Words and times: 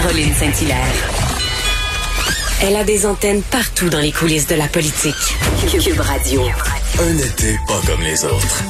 Caroline 0.00 0.32
Saint-Hilaire. 0.32 0.94
Elle 2.62 2.76
a 2.76 2.84
des 2.84 3.04
antennes 3.04 3.42
partout 3.42 3.88
dans 3.88 3.98
les 3.98 4.12
coulisses 4.12 4.46
de 4.46 4.54
la 4.54 4.68
politique. 4.68 5.12
Cube 5.72 5.98
Radio. 5.98 6.42
Un 7.00 7.16
été 7.16 7.58
pas 7.66 7.80
comme 7.84 8.00
les 8.02 8.24
autres. 8.24 8.62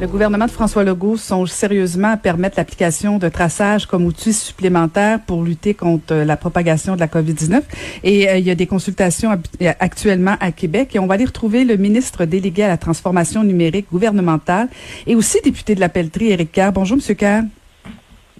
Le 0.00 0.06
gouvernement 0.06 0.46
de 0.46 0.50
François 0.50 0.84
Legault 0.84 1.18
songe 1.18 1.50
sérieusement 1.50 2.12
à 2.12 2.16
permettre 2.16 2.56
l'application 2.56 3.18
de 3.18 3.28
traçage 3.28 3.84
comme 3.84 4.06
outil 4.06 4.32
supplémentaire 4.32 5.20
pour 5.20 5.42
lutter 5.42 5.74
contre 5.74 6.14
la 6.14 6.38
propagation 6.38 6.94
de 6.94 7.00
la 7.00 7.06
COVID-19. 7.06 7.60
Et 8.02 8.30
euh, 8.30 8.38
il 8.38 8.46
y 8.46 8.50
a 8.50 8.54
des 8.54 8.66
consultations 8.66 9.38
actuellement 9.80 10.36
à 10.40 10.50
Québec 10.50 10.96
et 10.96 10.98
on 10.98 11.06
va 11.06 11.14
aller 11.14 11.26
retrouver 11.26 11.66
le 11.66 11.76
ministre 11.76 12.24
délégué 12.24 12.62
à 12.62 12.68
la 12.68 12.78
transformation 12.78 13.44
numérique 13.44 13.88
gouvernementale 13.92 14.68
et 15.06 15.14
aussi 15.14 15.42
député 15.44 15.74
de 15.74 15.80
la 15.80 15.90
Pelletrie, 15.90 16.30
Éric 16.30 16.52
Kerr. 16.52 16.72
Bonjour, 16.72 16.96
Monsieur 16.96 17.12
Kerr. 17.12 17.42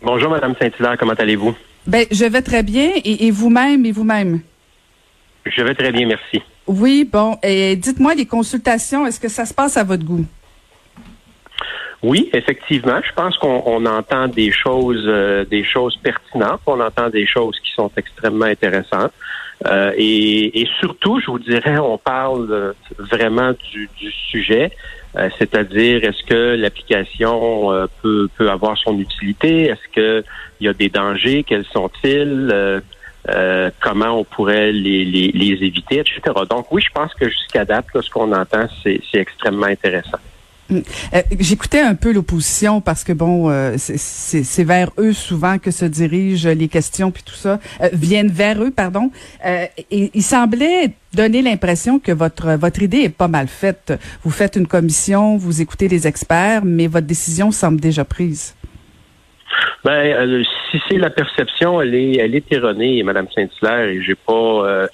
Bonjour, 0.03 0.31
Madame 0.31 0.55
Saint-Hilaire. 0.59 0.97
Comment 0.99 1.13
allez-vous? 1.13 1.55
Ben, 1.87 2.07
je 2.11 2.25
vais 2.25 2.43
très 2.43 2.63
bien. 2.63 2.91
Et, 3.05 3.31
vous-même, 3.31 3.85
et 3.85 3.93
vous-même? 3.93 4.41
Je 5.45 5.63
vais 5.63 5.75
très 5.75 5.93
bien, 5.93 6.07
merci. 6.07 6.43
Oui, 6.67 7.09
bon. 7.11 7.37
Et 7.43 7.77
dites-moi, 7.77 8.15
les 8.15 8.27
consultations, 8.27 9.07
est-ce 9.07 9.21
que 9.21 9.29
ça 9.29 9.45
se 9.45 9.53
passe 9.53 9.77
à 9.77 9.85
votre 9.85 10.05
goût? 10.05 10.25
Oui, 12.03 12.31
effectivement, 12.33 12.99
je 13.07 13.13
pense 13.13 13.37
qu'on 13.37 13.85
entend 13.85 14.29
des 14.29 14.51
choses, 14.51 15.05
euh, 15.07 15.45
des 15.45 15.65
choses 15.65 15.99
pertinentes, 16.03 16.61
on 16.65 16.81
entend 16.81 17.11
des 17.11 17.27
choses 17.27 17.59
qui 17.61 17.73
sont 17.75 17.91
extrêmement 17.95 18.47
intéressantes, 18.47 19.13
euh, 19.67 19.93
et, 19.99 20.67
surtout, 20.79 21.21
je 21.21 21.27
vous 21.27 21.39
dirais, 21.39 21.79
on 21.79 21.99
parle 21.99 22.75
vraiment 22.99 23.53
du, 23.71 23.89
sujet, 24.31 24.73
euh, 25.17 25.29
c'est-à-dire 25.39 26.05
est-ce 26.05 26.23
que 26.25 26.57
l'application 26.57 27.89
peut, 28.03 28.29
peut 28.37 28.51
avoir 28.51 28.77
son 28.79 28.99
utilité, 28.99 29.67
est-ce 29.67 29.89
que 29.95 30.25
il 30.61 30.67
y 30.67 30.69
a 30.69 30.73
des 30.73 30.89
dangers, 30.89 31.43
quels 31.43 31.65
sont-ils, 31.73 32.83
comment 33.81 34.21
on 34.21 34.25
pourrait 34.25 34.73
les, 34.73 35.05
les, 35.05 35.33
les, 35.33 35.65
éviter, 35.65 36.01
etc. 36.01 36.21
Donc 36.49 36.71
oui, 36.71 36.83
je 36.83 36.91
pense 36.93 37.13
que 37.15 37.29
jusqu'à 37.29 37.65
date, 37.65 37.87
ce 38.01 38.11
qu'on 38.11 38.33
entend, 38.33 38.67
c'est 38.83 39.01
extrêmement 39.15 39.67
intéressant. 39.67 40.19
Euh, 40.73 41.23
j'écoutais 41.39 41.81
un 41.81 41.95
peu 41.95 42.13
l'opposition 42.13 42.81
parce 42.81 43.05
que 43.05 43.13
bon, 43.13 43.51
euh, 43.51 43.75
c'est 43.77 44.65
vers 44.65 44.91
eux 44.99 45.13
souvent 45.13 45.59
que 45.59 45.71
se 45.71 45.85
dirigent 45.85 46.49
les 46.51 46.69
questions 46.69 47.11
puis 47.11 47.23
tout 47.23 47.35
ça 47.35 47.59
euh, 47.81 47.89
viennent 47.93 48.31
vers 48.31 48.63
eux, 48.63 48.71
pardon. 48.71 49.11
il 49.91 50.23
semblait 50.23 50.93
donner 51.15 51.43
l'impression 51.43 51.99
que 51.99 52.13
votre 52.13 52.53
votre 52.53 52.83
idée 52.83 52.99
est 52.99 53.17
pas 53.17 53.29
mal 53.29 53.49
faite. 53.49 53.93
Vous 54.23 54.31
faites 54.31 54.57
une 54.57 54.67
commission, 54.67 55.37
vous 55.37 55.61
écoutez 55.61 55.89
les 55.89 56.07
experts, 56.07 56.65
mais 56.65 56.87
votre 56.87 57.07
décision 57.07 57.51
semble 57.51 57.81
déjà 57.81 58.05
prise. 58.05 58.55
Ben, 59.85 60.45
si 60.71 60.81
c'est 60.89 60.99
la 60.99 61.11
perception, 61.11 61.81
elle 61.81 61.95
est, 61.95 62.19
elle 62.19 62.35
est 62.35 62.53
erronée, 62.53 63.03
Madame 63.03 63.27
Saint-Hilaire, 63.35 63.89
et 63.89 64.03
j'ai 64.03 64.15
pas, 64.15 64.87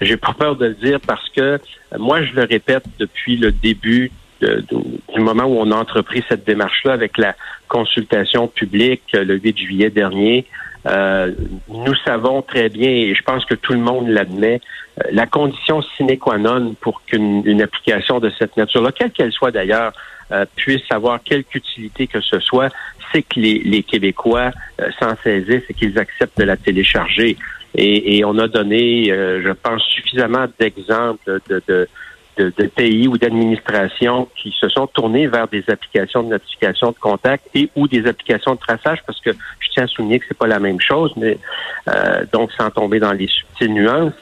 j'ai 0.00 0.16
pas 0.16 0.34
peur 0.36 0.56
de 0.56 0.66
le 0.66 0.74
dire 0.74 0.98
parce 1.06 1.28
que 1.28 1.60
moi, 1.98 2.22
je 2.24 2.32
le 2.32 2.44
répète 2.44 2.84
depuis 2.98 3.36
le 3.36 3.52
début 3.52 4.10
du 4.40 5.20
moment 5.20 5.44
où 5.44 5.56
on 5.58 5.70
a 5.70 5.76
entrepris 5.76 6.24
cette 6.28 6.44
démarche-là 6.46 6.92
avec 6.92 7.18
la 7.18 7.34
consultation 7.68 8.48
publique 8.48 9.02
euh, 9.14 9.24
le 9.24 9.38
8 9.38 9.58
juillet 9.58 9.90
dernier, 9.90 10.46
euh, 10.86 11.32
nous 11.68 11.94
savons 12.04 12.42
très 12.42 12.68
bien, 12.68 12.88
et 12.88 13.14
je 13.14 13.22
pense 13.22 13.44
que 13.44 13.54
tout 13.54 13.72
le 13.72 13.78
monde 13.78 14.08
l'admet, 14.08 14.60
euh, 14.98 15.08
la 15.12 15.26
condition 15.26 15.82
sine 15.96 16.18
qua 16.18 16.38
non 16.38 16.74
pour 16.80 17.02
qu'une 17.04 17.62
application 17.62 18.18
de 18.18 18.30
cette 18.38 18.56
nature-là, 18.56 18.92
quelle 18.92 19.12
qu'elle 19.12 19.32
soit 19.32 19.50
d'ailleurs, 19.50 19.92
puisse 20.54 20.84
avoir 20.90 21.20
quelque 21.24 21.56
utilité 21.56 22.06
que 22.06 22.20
ce 22.20 22.38
soit, 22.38 22.68
c'est 23.10 23.22
que 23.22 23.40
les, 23.40 23.82
Québécois 23.82 24.52
s'en 25.00 25.16
saisissent 25.24 25.68
et 25.68 25.74
qu'ils 25.74 25.98
acceptent 25.98 26.38
de 26.38 26.44
la 26.44 26.56
télécharger. 26.56 27.36
Et, 27.74 28.24
on 28.24 28.38
a 28.38 28.46
donné, 28.46 29.06
je 29.06 29.50
pense, 29.50 29.82
suffisamment 29.82 30.46
d'exemples 30.56 31.40
de 31.48 31.60
de, 31.66 31.88
pays 32.74 33.08
ou 33.08 33.18
d'administrations 33.18 34.28
qui 34.36 34.54
se 34.58 34.68
sont 34.68 34.86
tournés 34.86 35.26
vers 35.26 35.48
des 35.48 35.64
applications 35.68 36.22
de 36.22 36.28
notification 36.28 36.90
de 36.90 36.96
contact 36.96 37.44
et 37.54 37.70
ou 37.76 37.88
des 37.88 38.06
applications 38.06 38.54
de 38.54 38.60
traçage, 38.60 39.02
parce 39.06 39.20
que 39.20 39.30
je 39.30 39.70
tiens 39.70 39.84
à 39.84 39.86
souligner 39.86 40.18
que 40.18 40.26
c'est 40.28 40.38
pas 40.38 40.46
la 40.46 40.58
même 40.58 40.80
chose, 40.80 41.12
mais 41.16 41.38
euh, 41.88 42.24
donc 42.32 42.52
sans 42.52 42.70
tomber 42.70 42.98
dans 42.98 43.12
les 43.12 43.26
subtiles 43.26 43.72
nuances. 43.72 44.12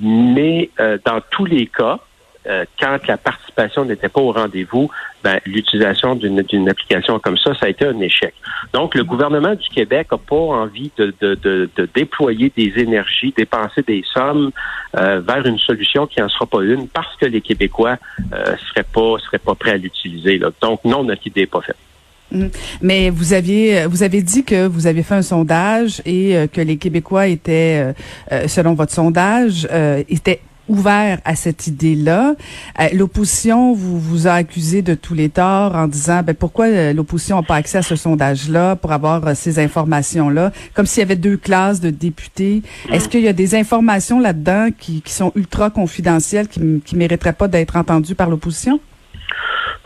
Mais 0.00 0.70
euh, 0.80 0.98
dans 1.04 1.20
tous 1.30 1.44
les 1.44 1.66
cas, 1.66 2.00
euh, 2.48 2.64
quand 2.80 2.98
la 3.06 3.18
participation 3.18 3.84
n'était 3.84 4.08
pas 4.08 4.20
au 4.20 4.32
rendez-vous, 4.32 4.90
ben, 5.22 5.38
l'utilisation 5.44 6.14
d'une 6.14 6.68
application 6.68 7.18
comme 7.18 7.36
ça, 7.36 7.52
ça 7.54 7.66
a 7.66 7.68
été 7.68 7.84
un 7.84 8.00
échec. 8.00 8.32
Donc, 8.72 8.94
le 8.94 9.04
gouvernement 9.04 9.54
du 9.54 9.68
Québec 9.68 10.08
n'a 10.10 10.18
pas 10.18 10.36
envie 10.36 10.90
de, 10.96 11.68
déployer 11.94 12.50
des 12.56 12.72
énergies, 12.76 13.34
dépenser 13.36 13.82
des 13.82 14.02
sommes 14.14 14.50
euh, 14.96 15.20
vers 15.20 15.44
une 15.44 15.58
solution 15.58 16.06
qui 16.06 16.20
n'en 16.20 16.28
sera 16.28 16.46
pas 16.46 16.62
une 16.62 16.88
parce 16.88 17.14
que 17.16 17.26
les 17.26 17.42
Québécois 17.42 17.96
euh, 18.32 18.56
seraient 18.68 18.86
pas 18.94 19.18
seraient 19.24 19.38
pas 19.38 19.54
prêts 19.54 19.72
à 19.72 19.76
l'utiliser. 19.76 20.40
Donc, 20.62 20.84
non, 20.84 21.04
notre 21.04 21.26
idée 21.26 21.42
n'est 21.42 21.46
pas 21.46 21.60
faite. 21.60 21.76
Hum. 22.32 22.50
Mais 22.80 23.10
vous 23.10 23.32
aviez 23.32 23.86
vous 23.86 24.02
avez 24.02 24.22
dit 24.22 24.44
que 24.44 24.66
vous 24.66 24.86
aviez 24.86 25.02
fait 25.02 25.14
un 25.14 25.22
sondage 25.22 26.02
et 26.06 26.46
que 26.52 26.60
les 26.60 26.76
Québécois 26.76 27.26
étaient, 27.26 27.94
selon 28.46 28.74
votre 28.74 28.92
sondage, 28.92 29.66
étaient 30.10 30.40
ouvert 30.68 31.20
à 31.24 31.34
cette 31.34 31.66
idée-là. 31.66 32.34
Euh, 32.80 32.88
l'opposition 32.92 33.74
vous 33.74 33.98
vous 33.98 34.26
a 34.26 34.32
accusé 34.32 34.82
de 34.82 34.94
tous 34.94 35.14
les 35.14 35.28
torts 35.28 35.74
en 35.74 35.86
disant 35.86 36.22
ben 36.22 36.34
pourquoi 36.34 36.66
euh, 36.66 36.92
l'opposition 36.92 37.36
n'a 37.36 37.42
pas 37.42 37.56
accès 37.56 37.78
à 37.78 37.82
ce 37.82 37.96
sondage-là 37.96 38.76
pour 38.76 38.92
avoir 38.92 39.26
euh, 39.26 39.34
ces 39.34 39.58
informations-là, 39.58 40.52
comme 40.74 40.86
s'il 40.86 41.00
y 41.00 41.04
avait 41.04 41.16
deux 41.16 41.36
classes 41.36 41.80
de 41.80 41.90
députés. 41.90 42.62
Est-ce 42.90 43.08
qu'il 43.08 43.20
y 43.20 43.28
a 43.28 43.32
des 43.32 43.54
informations 43.54 44.20
là-dedans 44.20 44.68
qui, 44.78 45.02
qui 45.02 45.12
sont 45.12 45.32
ultra 45.34 45.70
confidentielles, 45.70 46.48
qui, 46.48 46.60
qui 46.84 46.96
mériteraient 46.96 47.32
pas 47.32 47.48
d'être 47.48 47.76
entendues 47.76 48.14
par 48.14 48.28
l'opposition? 48.28 48.80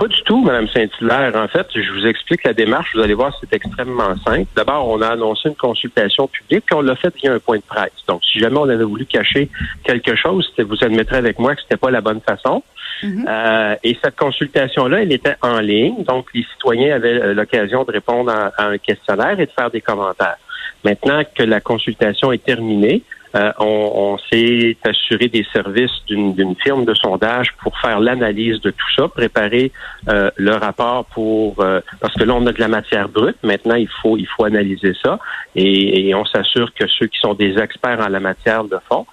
Pas 0.03 0.09
du 0.09 0.23
tout, 0.25 0.43
Mme 0.43 0.67
Saint-Hilaire. 0.67 1.37
En 1.37 1.47
fait, 1.47 1.65
je 1.77 1.93
vous 1.93 2.05
explique 2.05 2.43
la 2.43 2.53
démarche. 2.53 2.89
Vous 2.93 3.03
allez 3.03 3.15
voir, 3.15 3.39
c'est 3.41 3.55
extrêmement 3.55 4.17
simple. 4.27 4.49
D'abord, 4.57 4.89
on 4.89 5.01
a 5.01 5.11
annoncé 5.11 5.49
une 5.49 5.55
consultation 5.55 6.27
publique, 6.27 6.65
puis 6.67 6.75
on 6.75 6.81
l'a 6.81 6.97
fait 6.97 7.15
via 7.15 7.33
un 7.33 7.39
point 7.39 7.59
de 7.59 7.63
presse. 7.63 7.93
Donc, 8.09 8.21
si 8.25 8.41
jamais 8.41 8.59
on 8.59 8.69
avait 8.69 8.83
voulu 8.83 9.07
cacher 9.07 9.49
quelque 9.85 10.17
chose, 10.17 10.53
vous 10.59 10.83
admettrez 10.83 11.19
avec 11.19 11.39
moi 11.39 11.55
que 11.55 11.63
c'était 11.63 11.77
pas 11.77 11.93
la 11.93 12.01
bonne 12.01 12.21
façon. 12.21 12.65
Mm-hmm. 13.05 13.29
euh, 13.29 13.77
et 13.85 13.97
cette 14.03 14.17
consultation-là, 14.17 15.03
elle 15.03 15.13
était 15.13 15.37
en 15.41 15.61
ligne. 15.61 16.03
Donc, 16.03 16.27
les 16.35 16.45
citoyens 16.53 16.97
avaient 16.97 17.23
euh, 17.23 17.33
l'occasion 17.33 17.85
de 17.85 17.93
répondre 17.93 18.33
à 18.33 18.51
un 18.59 18.79
questionnaire 18.79 19.39
et 19.39 19.47
de 19.47 19.53
faire 19.53 19.71
des 19.71 19.83
commentaires. 19.83 20.39
Maintenant 20.85 21.23
que 21.33 21.45
la 21.45 21.61
consultation 21.61 22.33
est 22.33 22.45
terminée, 22.45 23.05
euh, 23.35 23.53
on, 23.59 24.19
s'est 24.31 24.77
assuré 24.85 25.29
des 25.29 25.47
services 25.53 26.05
d'une 26.07 26.55
firme 26.63 26.85
de 26.85 26.95
sondage 26.95 27.55
pour 27.63 27.79
faire 27.79 27.99
l'analyse 27.99 28.61
de 28.61 28.71
tout 28.71 28.93
ça, 28.95 29.09
préparer 29.09 29.73
euh, 30.09 30.31
le 30.37 30.55
rapport 30.55 31.07
pour 31.07 31.61
euh, 31.61 31.81
parce 32.01 32.15
que 32.15 32.25
là 32.25 32.35
on 32.35 32.47
a 32.47 32.53
de 32.53 32.61
la 32.61 32.69
matière 32.69 33.09
brute. 33.09 33.37
Maintenant 33.43 33.75
il 33.75 33.89
faut 33.89 34.17
il 34.17 34.27
faut 34.27 34.45
analyser 34.45 34.95
ça 35.03 35.19
et, 35.57 36.15
on 36.15 36.27
s'assure 36.27 36.75
que 36.75 36.87
ceux 36.87 37.07
qui 37.07 37.19
sont 37.19 37.35
des 37.35 37.59
experts 37.59 38.01
en 38.01 38.09
la 38.09 38.21
matière 38.21 38.65
de 38.65 38.79
fond 38.89 39.07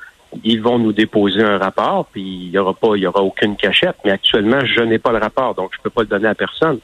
ils 0.44 0.62
vont 0.62 0.78
nous 0.78 0.94
déposer 0.94 1.42
un 1.42 1.58
rapport, 1.58 2.06
puis 2.12 2.22
il 2.22 2.52
y 2.52 2.58
aura 2.60 2.74
pas, 2.74 2.96
il 2.96 3.02
y 3.02 3.08
aura 3.08 3.24
aucune 3.24 3.56
cachette. 3.56 3.96
Mais 4.06 4.12
actuellement, 4.12 4.60
je 4.64 4.82
n'ai 4.82 5.00
pas 5.00 5.12
le 5.12 5.18
rapport, 5.18 5.56
donc 5.56 5.72
je 5.76 5.82
peux 5.82 5.90
pas 5.90 6.02
le 6.02 6.08
donner 6.08 6.28
à 6.28 6.36
personne. 6.36 6.80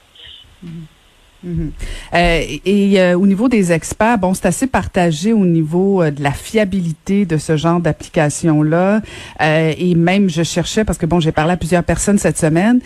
Mhm. 1.46 1.72
Euh, 2.14 2.42
et 2.66 3.00
euh, 3.00 3.18
au 3.18 3.28
niveau 3.28 3.48
des 3.48 3.72
experts, 3.72 4.18
bon, 4.18 4.34
c'est 4.34 4.48
assez 4.48 4.68
partagé 4.68 5.32
au 5.32 5.46
niveau 5.46 6.02
euh, 6.02 6.10
de 6.10 6.24
la 6.24 6.32
fiabilité 6.32 7.26
de 7.26 7.38
ce 7.38 7.56
genre 7.56 7.80
d'application-là. 7.80 9.02
et 9.40 9.96
même, 9.96 10.30
je 10.30 10.44
cherchais, 10.44 10.84
parce 10.84 10.98
que 10.98 11.06
bon, 11.06 11.20
j'ai 11.20 11.32
parlé 11.32 11.54
à 11.54 11.58
plusieurs 11.58 11.84
personnes 11.84 12.18
cette 12.18 12.38
semaine, 12.38 12.80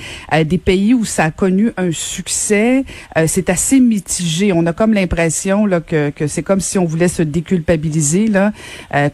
des 0.46 0.58
pays 0.58 0.94
où 0.94 1.06
ça 1.06 1.26
a 1.26 1.32
connu 1.32 1.72
un 1.78 1.92
succès, 1.92 2.84
c'est 3.28 3.50
assez 3.50 3.80
mitigé. 3.80 4.52
On 4.54 4.66
a 4.66 4.74
comme 4.74 4.94
l'impression 4.94 5.66
là 5.66 5.80
que, 5.80 6.10
que 6.10 6.28
c'est 6.28 6.44
comme 6.44 6.60
si 6.60 6.78
on 6.78 6.86
voulait 6.86 7.08
se 7.08 7.24
déculpabiliser 7.24 8.28
là 8.28 8.52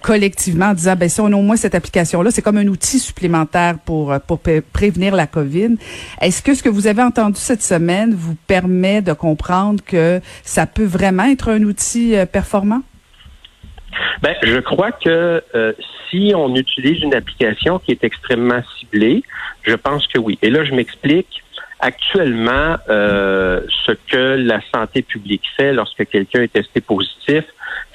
collectivement 0.01 0.67
en 0.67 0.73
disant, 0.73 0.95
ben 0.95 1.09
si 1.09 1.19
on 1.21 1.27
a 1.27 1.35
au 1.35 1.41
moins 1.41 1.55
cette 1.55 1.75
application-là, 1.75 2.31
c'est 2.31 2.41
comme 2.41 2.57
un 2.57 2.67
outil 2.67 2.99
supplémentaire 2.99 3.77
pour 3.79 4.13
pour 4.27 4.39
prévenir 4.39 5.15
la 5.15 5.27
COVID. 5.27 5.75
Est-ce 6.21 6.41
que 6.41 6.55
ce 6.55 6.63
que 6.63 6.69
vous 6.69 6.87
avez 6.87 7.01
entendu 7.01 7.39
cette 7.39 7.63
semaine 7.63 8.13
vous 8.13 8.35
permet 8.47 9.01
de 9.01 9.13
comprendre 9.35 9.83
que 9.83 10.21
ça 10.43 10.65
peut 10.65 10.85
vraiment 10.85 11.25
être 11.25 11.49
un 11.49 11.61
outil 11.63 12.15
euh, 12.15 12.25
performant? 12.25 12.81
Ben, 14.21 14.33
je 14.43 14.59
crois 14.59 14.91
que 14.91 15.43
euh, 15.55 15.73
si 16.09 16.33
on 16.35 16.55
utilise 16.55 17.01
une 17.01 17.13
application 17.13 17.79
qui 17.79 17.91
est 17.91 18.03
extrêmement 18.03 18.61
ciblée, 18.79 19.23
je 19.63 19.75
pense 19.75 20.07
que 20.07 20.19
oui. 20.19 20.37
Et 20.41 20.49
là, 20.49 20.63
je 20.63 20.73
m'explique. 20.73 21.43
Actuellement, 21.81 22.77
euh, 22.89 23.61
ce 23.85 23.91
que 23.91 24.37
la 24.37 24.61
santé 24.73 25.01
publique 25.01 25.43
fait 25.57 25.73
lorsque 25.73 26.05
quelqu'un 26.07 26.43
est 26.43 26.53
testé 26.53 26.79
positif, 26.79 27.43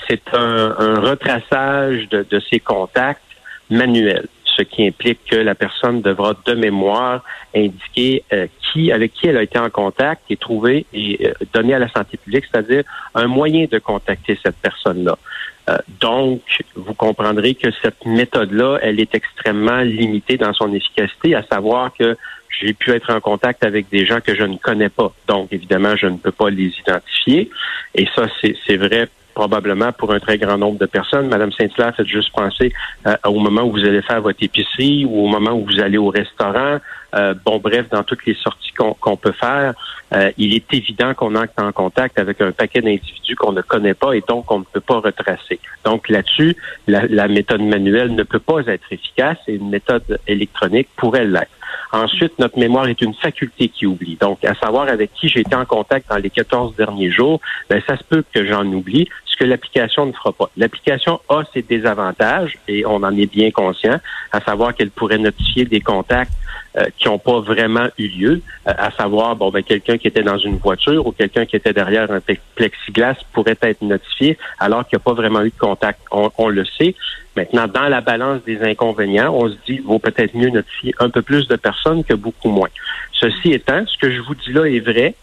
c'est 0.07 0.23
un, 0.35 1.01
retraçage 1.01 2.09
de, 2.11 2.27
de 2.31 2.41
ses 2.51 2.61
contacts 2.61 3.23
manuels. 3.71 4.29
Ce 4.61 4.65
qui 4.65 4.87
implique 4.87 5.21
que 5.31 5.37
la 5.37 5.55
personne 5.55 6.03
devra 6.03 6.35
de 6.45 6.55
mémoire 6.55 7.25
indiquer 7.55 8.23
euh, 8.33 8.47
qui, 8.61 8.93
avec 8.93 9.15
qui 9.15 9.27
elle 9.27 9.39
a 9.39 9.43
été 9.43 9.59
en 9.59 9.71
contact 9.71 10.23
et 10.31 10.37
trouver 10.37 10.87
et 10.93 11.27
euh, 11.27 11.33
donner 11.53 11.75
à 11.75 11.79
la 11.79 11.89
santé 11.89 12.17
publique, 12.17 12.45
c'est-à-dire 12.51 12.85
un 13.15 13.27
moyen 13.27 13.67
de 13.71 13.79
contacter 13.79 14.39
cette 14.43 14.57
personne-là. 14.57 15.19
Euh, 15.69 15.79
donc, 16.01 16.43
vous 16.75 16.95
comprendrez 16.95 17.55
que 17.55 17.69
cette 17.83 18.05
méthode-là, 18.05 18.79
elle 18.83 19.01
est 19.01 19.15
extrêmement 19.15 19.81
limitée 19.81 20.37
dans 20.37 20.53
son 20.53 20.73
efficacité, 20.73 21.35
à 21.35 21.43
savoir 21.43 21.93
que 21.99 22.17
j'ai 22.61 22.73
pu 22.75 22.91
être 22.91 23.13
en 23.13 23.21
contact 23.21 23.65
avec 23.65 23.89
des 23.89 24.05
gens 24.05 24.21
que 24.21 24.35
je 24.35 24.43
ne 24.43 24.57
connais 24.57 24.89
pas. 24.89 25.13
Donc, 25.27 25.53
évidemment, 25.53 25.97
je 25.97 26.07
ne 26.07 26.17
peux 26.17 26.33
pas 26.33 26.51
les 26.51 26.73
identifier. 26.79 27.51
Et 27.95 28.07
ça, 28.15 28.27
c'est 28.43 28.77
vrai 28.77 29.09
probablement 29.35 29.93
pour 29.93 30.13
un 30.13 30.21
très 30.21 30.39
grand 30.39 30.59
nombre 30.59 30.79
de 30.79 30.87
personnes. 30.87 31.29
Madame 31.29 31.53
Saint-Hilaire, 31.53 31.95
faites 31.97 32.07
juste 32.07 32.33
penser 32.33 32.73
euh, 33.07 33.15
au 33.25 33.39
moment 33.39 33.63
où 33.63 33.73
vous 33.73 33.85
allez 33.85 34.03
faire 34.03 34.21
votre 34.21 34.43
épicerie 34.43 35.05
ou 35.05 35.25
au 35.25 35.29
moment 35.29 35.53
où 35.53 35.65
vous 35.65 35.81
allez 35.81 35.99
au 35.99 36.09
restaurant. 36.09 36.79
Euh, 37.15 37.35
bon, 37.45 37.59
bref, 37.59 37.87
dans 37.91 38.05
toutes 38.05 38.25
les 38.27 38.35
sorties 38.35 38.73
qu'on 38.75 39.17
peut 39.17 39.33
faire, 39.33 39.75
euh, 40.15 40.31
il 40.39 40.55
est 40.55 40.73
évident 40.73 41.15
qu'on 41.15 41.35
entre 41.35 41.53
en 41.59 41.73
contact 41.73 42.19
avec 42.19 42.41
un 42.41 42.53
paquet 42.53 42.81
d'individus 42.81 43.37
qu'on 43.37 43.53
ne 43.53 43.63
connaît 43.63 43.95
pas 43.95 44.13
et 44.13 44.23
donc 44.27 44.51
on 44.51 44.61
ne 44.61 44.65
peut 44.65 44.81
pas 44.81 45.01
retracer. 45.01 45.61
Donc 45.85 46.09
là-dessus, 46.09 46.57
la, 46.87 47.07
la 47.07 47.29
méthode 47.29 47.63
manuelle 47.63 48.15
ne 48.15 48.23
peut 48.23 48.39
pas 48.39 48.61
être 48.67 48.93
efficace 48.93 49.39
et 49.49 49.55
une 49.55 49.71
méthode 49.71 50.21
électronique 50.27 50.89
pourrait 50.97 51.25
l'être. 51.25 51.51
Ensuite, 51.93 52.39
notre 52.39 52.59
mémoire 52.59 52.87
est 52.89 53.01
une 53.01 53.15
faculté 53.15 53.69
qui 53.69 53.87
oublie. 53.87 54.17
Donc, 54.21 54.45
à 54.45 54.55
savoir 54.55 54.89
avec 54.89 55.13
qui 55.15 55.29
j'ai 55.29 55.41
été 55.41 55.55
en 55.55 55.65
contact 55.65 56.09
dans 56.09 56.17
les 56.17 56.31
14 56.31 56.77
derniers 56.77 57.11
jours, 57.11 57.41
ben, 57.69 57.83
ça 57.87 57.97
se 57.97 58.05
peut 58.05 58.25
que 58.33 58.47
j'en 58.47 58.65
oublie, 58.67 59.09
ce 59.27 59.37
que 59.37 59.45
l'application 59.45 60.07
ne 60.07 60.13
fera 60.13 60.33
pas. 60.33 60.51
L'application 60.57 61.21
a 61.29 61.43
ses 61.53 61.63
désavantages 61.63 62.59
et 62.69 62.87
on 62.87 62.97
en 62.97 63.17
est 63.17 63.31
bien 63.31 63.51
conscient, 63.51 63.99
à 64.33 64.41
savoir 64.41 64.75
qu'elle 64.75 64.91
pourrait 64.91 65.19
notifier 65.19 65.65
des 65.65 65.81
contacts 65.81 66.33
euh, 66.77 66.87
qui 66.97 67.09
n'ont 67.09 67.19
pas 67.19 67.41
vraiment 67.41 67.89
eu 67.99 68.07
lieu, 68.07 68.43
euh, 68.69 68.73
à 68.79 68.93
savoir 68.93 69.35
bon 69.35 69.51
ben 69.51 69.61
quelqu'un 69.61 69.99
qui 69.99 70.07
était 70.07 70.23
dans 70.23 70.39
une 70.39 70.57
voiture 70.57 71.05
ou 71.05 71.11
quelqu'un 71.11 71.45
qui 71.45 71.57
était 71.57 71.73
derrière 71.73 72.09
un 72.13 72.21
plexiglas 72.55 73.17
pourrait 73.33 73.59
être 73.63 73.83
notifié 73.83 74.39
alors 74.61 74.87
qu'il 74.87 74.97
n'y 74.97 75.03
a 75.03 75.05
pas 75.05 75.15
vraiment 75.15 75.43
eu 75.43 75.51
de 75.51 75.59
contact. 75.59 76.01
On, 76.13 76.31
on, 76.39 76.49
le 76.49 76.65
sait. 76.65 76.95
Maintenant, 77.35 77.67
dans 77.67 77.89
la 77.89 78.01
balance 78.01 78.45
des 78.45 78.63
inconvénients, 78.63 79.35
on 79.35 79.49
se 79.49 79.57
dit 79.67 79.79
vaut 79.79 79.99
peut-être 79.99 80.37
mieux 80.37 80.51
notifier 80.51 80.95
un 81.01 81.11
peu 81.11 81.23
plus 81.23 81.49
de 81.49 81.57
personnes 81.57 82.05
que 82.05 82.15
beaucoup 82.15 82.51
moins. 82.51 82.69
Ceci 83.13 83.53
étant, 83.53 83.85
ce 83.87 83.99
que 83.99 84.13
je 84.13 84.21
vous 84.21 84.37
dis 84.37 84.53
là 84.53 84.67
est 84.67 84.79
vrai 84.79 85.17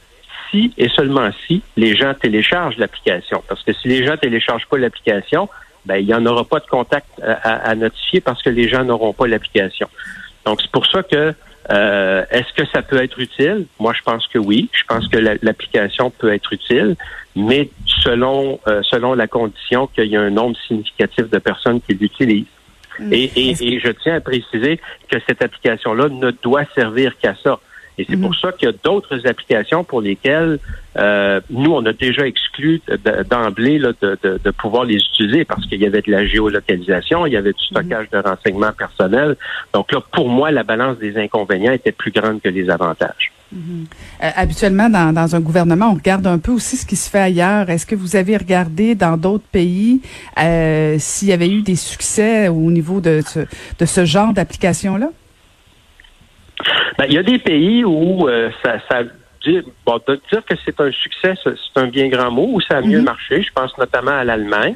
si 0.51 0.73
et 0.77 0.89
seulement 0.89 1.29
si 1.47 1.61
les 1.77 1.95
gens 1.95 2.13
téléchargent 2.13 2.77
l'application. 2.77 3.41
Parce 3.47 3.63
que 3.63 3.71
si 3.71 3.87
les 3.87 4.05
gens 4.05 4.17
téléchargent 4.17 4.67
pas 4.67 4.77
l'application, 4.77 5.47
ben 5.85 5.95
il 5.95 6.07
n'y 6.07 6.13
en 6.13 6.25
aura 6.25 6.43
pas 6.43 6.59
de 6.59 6.67
contact 6.67 7.07
euh, 7.23 7.35
à, 7.41 7.69
à 7.69 7.75
notifier 7.75 8.19
parce 8.19 8.43
que 8.43 8.49
les 8.49 8.67
gens 8.67 8.83
n'auront 8.83 9.13
pas 9.13 9.27
l'application. 9.27 9.87
Donc, 10.47 10.61
c'est 10.61 10.71
pour 10.71 10.85
ça 10.85 11.03
que 11.03 11.33
euh, 11.71 12.25
est-ce 12.31 12.53
que 12.53 12.65
ça 12.71 12.81
peut 12.81 13.03
être 13.03 13.19
utile? 13.19 13.65
Moi, 13.79 13.93
je 13.93 14.01
pense 14.01 14.25
que 14.27 14.39
oui. 14.39 14.69
Je 14.71 14.83
pense 14.87 15.05
que 15.09 15.17
l'application 15.17 16.09
peut 16.09 16.33
être 16.33 16.53
utile, 16.53 16.95
mais 17.35 17.69
selon 18.03 18.57
euh, 18.67 18.81
selon 18.83 19.13
la 19.13 19.27
condition 19.27 19.87
qu'il 19.87 20.05
y 20.05 20.15
a 20.15 20.21
un 20.21 20.29
nombre 20.29 20.55
significatif 20.65 21.29
de 21.29 21.37
personnes 21.39 21.81
qui 21.81 21.95
l'utilisent. 21.95 22.45
Hmm. 22.97 23.11
Et, 23.11 23.29
et, 23.35 23.79
je 23.79 23.91
tiens 23.91 24.15
à 24.15 24.21
préciser 24.21 24.79
que 25.09 25.17
cette 25.27 25.41
application-là 25.43 26.07
ne 26.07 26.31
doit 26.31 26.63
servir 26.73 27.17
qu'à 27.17 27.35
ça. 27.43 27.59
Et 27.97 28.05
c'est 28.07 28.17
pour 28.17 28.29
mhm. 28.29 28.35
ça 28.41 28.51
qu'il 28.51 28.69
y 28.69 28.71
a 28.71 28.75
d'autres 28.83 29.25
applications 29.27 29.83
pour 29.83 30.01
lesquelles 30.01 30.59
euh, 30.97 31.41
nous, 31.49 31.71
on 31.71 31.85
a 31.85 31.93
déjà 31.93 32.27
exclu 32.27 32.81
d'emblée 33.29 33.79
de, 33.79 33.95
de, 34.01 34.39
de, 34.43 34.51
pouvoir 34.51 34.83
les 34.83 34.95
utiliser 34.95 35.45
parce 35.45 35.65
qu'il 35.65 35.81
y 35.81 35.85
avait 35.85 36.01
de 36.01 36.11
la 36.11 36.25
géolocalisation, 36.25 37.25
il 37.25 37.33
y 37.33 37.37
avait 37.37 37.53
du 37.53 37.63
mhm. 37.71 37.81
stockage 37.81 38.09
de 38.11 38.17
renseignements 38.17 38.71
personnels. 38.71 39.35
Donc 39.73 39.91
là, 39.91 40.01
pour 40.11 40.29
moi, 40.29 40.51
la 40.51 40.63
balance 40.63 40.97
des 40.99 41.17
inconvénients 41.17 41.71
était 41.71 41.91
plus 41.91 42.11
grande 42.11 42.41
que 42.41 42.49
les 42.49 42.69
avantages. 42.69 43.31
Mhm. 43.51 43.85
Euh, 44.23 44.29
habituellement, 44.35 44.89
dans, 44.89 45.13
dans, 45.13 45.35
un 45.35 45.39
gouvernement, 45.39 45.91
on 45.91 45.95
regarde 45.95 46.27
un 46.27 46.37
peu 46.37 46.51
aussi 46.51 46.77
ce 46.77 46.85
qui 46.85 46.95
se 46.95 47.09
fait 47.09 47.19
ailleurs. 47.19 47.69
Est-ce 47.69 47.85
que 47.85 47.95
vous 47.95 48.15
avez 48.15 48.35
regardé 48.37 48.93
dans 48.93 49.17
d'autres 49.17 49.47
pays 49.51 50.01
euh, 50.39 50.97
s'il 50.99 51.29
y 51.29 51.33
avait 51.33 51.49
eu 51.49 51.61
des 51.61 51.75
succès 51.75 52.49
au 52.49 52.71
niveau 52.71 52.99
de 52.99 53.21
ce, 53.25 53.39
de 53.79 53.85
ce 53.85 54.05
genre 54.05 54.33
d'application-là? 54.33 55.09
Ben, 56.97 57.05
il 57.07 57.13
y 57.13 57.17
a 57.17 57.23
des 57.23 57.39
pays 57.39 57.83
où 57.83 58.27
euh, 58.27 58.49
ça, 58.63 58.77
ça 58.89 59.03
bon, 59.85 59.99
de 60.07 60.19
dire 60.31 60.43
que 60.45 60.55
c'est 60.65 60.79
un 60.79 60.91
succès, 60.91 61.33
c'est 61.43 61.79
un 61.79 61.87
bien 61.87 62.07
grand 62.07 62.31
mot, 62.31 62.49
où 62.53 62.61
ça 62.61 62.77
a 62.77 62.81
mieux 62.81 62.99
mhm. 62.99 63.05
marché. 63.05 63.41
Je 63.41 63.51
pense 63.53 63.77
notamment 63.77 64.11
à 64.11 64.23
l'Allemagne. 64.23 64.75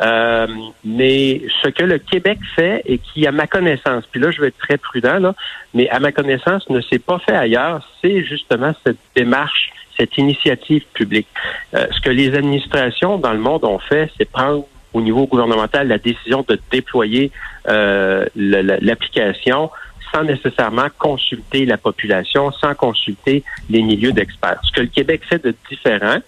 Euh, 0.00 0.46
mais 0.84 1.42
ce 1.62 1.68
que 1.68 1.84
le 1.84 1.98
Québec 1.98 2.38
fait 2.56 2.82
et 2.86 2.98
qui, 2.98 3.26
à 3.26 3.32
ma 3.32 3.46
connaissance, 3.46 4.04
puis 4.10 4.20
là 4.20 4.30
je 4.30 4.40
vais 4.40 4.48
être 4.48 4.58
très 4.58 4.78
prudent, 4.78 5.18
là, 5.18 5.34
mais 5.74 5.90
à 5.90 6.00
ma 6.00 6.10
connaissance 6.10 6.68
ne 6.70 6.80
s'est 6.80 7.00
pas 7.00 7.18
fait 7.18 7.36
ailleurs, 7.36 7.86
c'est 8.00 8.24
justement 8.24 8.72
cette 8.84 8.96
démarche, 9.14 9.72
cette 9.98 10.16
initiative 10.16 10.84
publique. 10.94 11.26
Euh, 11.74 11.86
ce 11.90 12.00
que 12.00 12.08
les 12.08 12.34
administrations 12.34 13.18
dans 13.18 13.32
le 13.32 13.40
monde 13.40 13.64
ont 13.64 13.78
fait, 13.78 14.10
c'est 14.16 14.30
prendre 14.30 14.64
au 14.94 15.02
niveau 15.02 15.26
gouvernemental 15.26 15.88
la 15.88 15.98
décision 15.98 16.44
de 16.48 16.58
déployer 16.70 17.30
euh, 17.68 18.26
l'application 18.34 19.70
sans 20.12 20.24
nécessairement 20.24 20.88
consulter 20.98 21.64
la 21.66 21.76
population, 21.76 22.50
sans 22.52 22.74
consulter 22.74 23.44
les 23.68 23.82
milieux 23.82 24.12
d'experts. 24.12 24.60
Ce 24.64 24.72
que 24.72 24.80
le 24.80 24.88
Québec 24.88 25.22
fait 25.28 25.42
de 25.42 25.54
différent, 25.68 26.18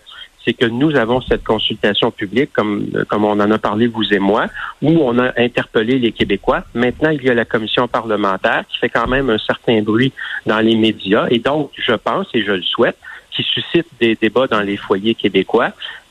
c'est 0.45 0.55
que 0.55 0.67
nous 0.67 0.97
avons 0.97 1.21
cette 1.21 1.45
consultation 1.45 2.11
publique, 2.11 2.53
comme, 2.53 2.91
comme 3.09 3.25
on 3.25 3.39
en 3.39 3.51
a 3.51 3.59
parlé, 3.59 3.87
vous 3.87 4.13
et 4.13 4.19
moi, 4.19 4.47
où 4.81 4.91
on 4.91 5.19
a 5.19 5.33
interpellé 5.41 5.99
les 5.99 6.13
Québécois. 6.13 6.65
Maintenant, 6.75 7.11
il 7.11 7.23
y 7.23 7.31
a 7.31 7.35
la 7.35 7.45
commission 7.45 7.87
parlementaire 7.87 8.65
qui 8.69 8.79
fait 8.79 8.89
quand 8.89 9.07
même 9.07 9.31
un 9.31 9.39
certain 9.39 9.81
bruit 9.83 10.13
dans 10.47 10.59
les 10.59 10.77
médias. 10.77 11.27
Et 11.31 11.39
donc, 11.39 11.71
je 11.75 11.93
pense, 11.93 12.27
et 12.35 12.43
je 12.43 12.53
le 12.53 12.63
souhaite, 12.63 12.97
qui 13.31 13.43
suscite 13.43 13.87
des 14.01 14.15
débats 14.15 14.47
dans 14.47 14.61
les 14.61 14.77
foyers 14.77 15.15
québécois. 15.15 15.71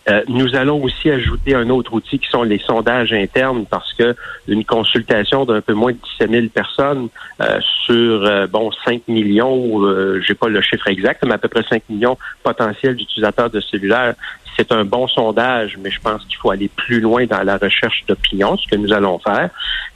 Euh, 0.09 0.23
nous 0.27 0.55
allons 0.55 0.81
aussi 0.81 1.11
ajouter 1.11 1.53
un 1.53 1.69
autre 1.69 1.93
outil 1.93 2.17
qui 2.17 2.27
sont 2.27 2.41
les 2.41 2.57
sondages 2.57 3.13
internes 3.13 3.65
parce 3.69 3.93
que 3.93 4.15
une 4.47 4.65
consultation 4.65 5.45
d'un 5.45 5.61
peu 5.61 5.73
moins 5.73 5.91
de 5.91 5.97
17 6.19 6.31
000 6.31 6.47
personnes 6.47 7.09
euh, 7.39 7.59
sur 7.85 8.25
euh, 8.25 8.47
bon 8.47 8.71
5 8.83 9.07
millions, 9.07 9.81
j'ai 10.21 10.33
pas 10.33 10.47
le 10.47 10.61
chiffre 10.61 10.87
exact, 10.87 11.23
mais 11.25 11.33
à 11.33 11.37
peu 11.37 11.49
près 11.49 11.63
5 11.63 11.83
millions 11.89 12.17
potentiels 12.43 12.95
d'utilisateurs 12.95 13.51
de 13.51 13.59
cellulaires, 13.59 14.15
c'est 14.57 14.71
un 14.71 14.85
bon 14.85 15.07
sondage, 15.07 15.77
mais 15.81 15.91
je 15.91 15.99
pense 15.99 16.23
qu'il 16.25 16.37
faut 16.37 16.51
aller 16.51 16.69
plus 16.69 16.99
loin 16.99 17.25
dans 17.25 17.43
la 17.43 17.57
recherche 17.57 18.03
d'opinion, 18.07 18.57
ce 18.57 18.67
que 18.67 18.75
nous 18.75 18.91
allons 18.91 19.19
faire. 19.19 19.49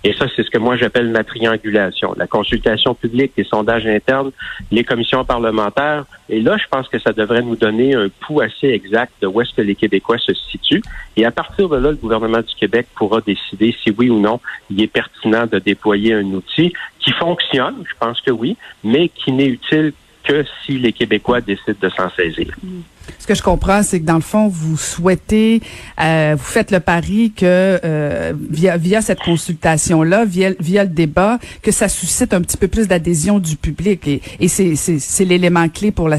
Et 0.03 0.13
ça, 0.13 0.27
c'est 0.35 0.43
ce 0.43 0.49
que 0.49 0.57
moi 0.57 0.77
j'appelle 0.77 1.09
ma 1.09 1.23
triangulation. 1.23 2.13
La 2.15 2.27
consultation 2.27 2.93
publique, 2.93 3.33
les 3.37 3.43
sondages 3.43 3.87
internes, 3.87 4.31
les 4.71 4.83
commissions 4.83 5.25
parlementaires. 5.25 6.05
Et 6.29 6.41
là, 6.41 6.57
je 6.57 6.65
pense 6.69 6.87
que 6.89 6.99
ça 6.99 7.11
devrait 7.11 7.41
nous 7.41 7.55
donner 7.55 7.95
un 7.95 8.07
pouls 8.09 8.41
assez 8.41 8.67
exact 8.67 9.13
de 9.21 9.27
où 9.27 9.41
est-ce 9.41 9.53
que 9.53 9.61
les 9.61 9.75
Québécois 9.75 9.94
se 10.17 10.33
situent. 10.33 10.83
Et 11.17 11.25
à 11.25 11.31
partir 11.31 11.69
de 11.69 11.77
là, 11.77 11.91
le 11.91 11.97
gouvernement 11.97 12.41
du 12.41 12.55
Québec 12.55 12.87
pourra 12.95 13.21
décider 13.21 13.75
si 13.83 13.93
oui 13.97 14.09
ou 14.09 14.19
non 14.19 14.39
il 14.69 14.81
est 14.81 14.87
pertinent 14.87 15.45
de 15.45 15.59
déployer 15.59 16.13
un 16.13 16.25
outil 16.25 16.73
qui 16.99 17.11
fonctionne, 17.11 17.83
je 17.87 17.93
pense 17.99 18.21
que 18.21 18.31
oui, 18.31 18.57
mais 18.83 19.09
qui 19.09 19.31
n'est 19.31 19.47
utile 19.47 19.93
que 20.23 20.43
si 20.65 20.77
les 20.79 20.91
Québécois 20.91 21.41
décident 21.41 21.77
de 21.79 21.89
s'en 21.89 22.09
saisir. 22.09 22.53
Mm. 22.63 22.81
Ce 23.19 23.27
que 23.27 23.35
je 23.35 23.43
comprends, 23.43 23.83
c'est 23.83 23.99
que 23.99 24.05
dans 24.05 24.15
le 24.15 24.21
fond, 24.21 24.47
vous 24.47 24.77
souhaitez, 24.77 25.61
euh, 26.01 26.35
vous 26.37 26.43
faites 26.43 26.71
le 26.71 26.79
pari 26.79 27.31
que 27.35 27.79
euh, 27.83 28.33
via, 28.49 28.77
via 28.77 29.01
cette 29.01 29.19
consultation-là, 29.19 30.25
via, 30.25 30.49
le 30.49 30.89
débat, 30.89 31.39
que 31.61 31.71
ça 31.71 31.87
suscite 31.87 32.33
un 32.33 32.41
petit 32.41 32.57
peu 32.57 32.67
plus 32.67 32.87
d'adhésion 32.87 33.39
du 33.39 33.55
public. 33.55 34.07
Et, 34.07 34.21
et 34.39 34.47
c'est 34.47 35.25
l'élément 35.25 35.69
clé 35.69 35.91
pour 35.91 36.09
le, 36.09 36.17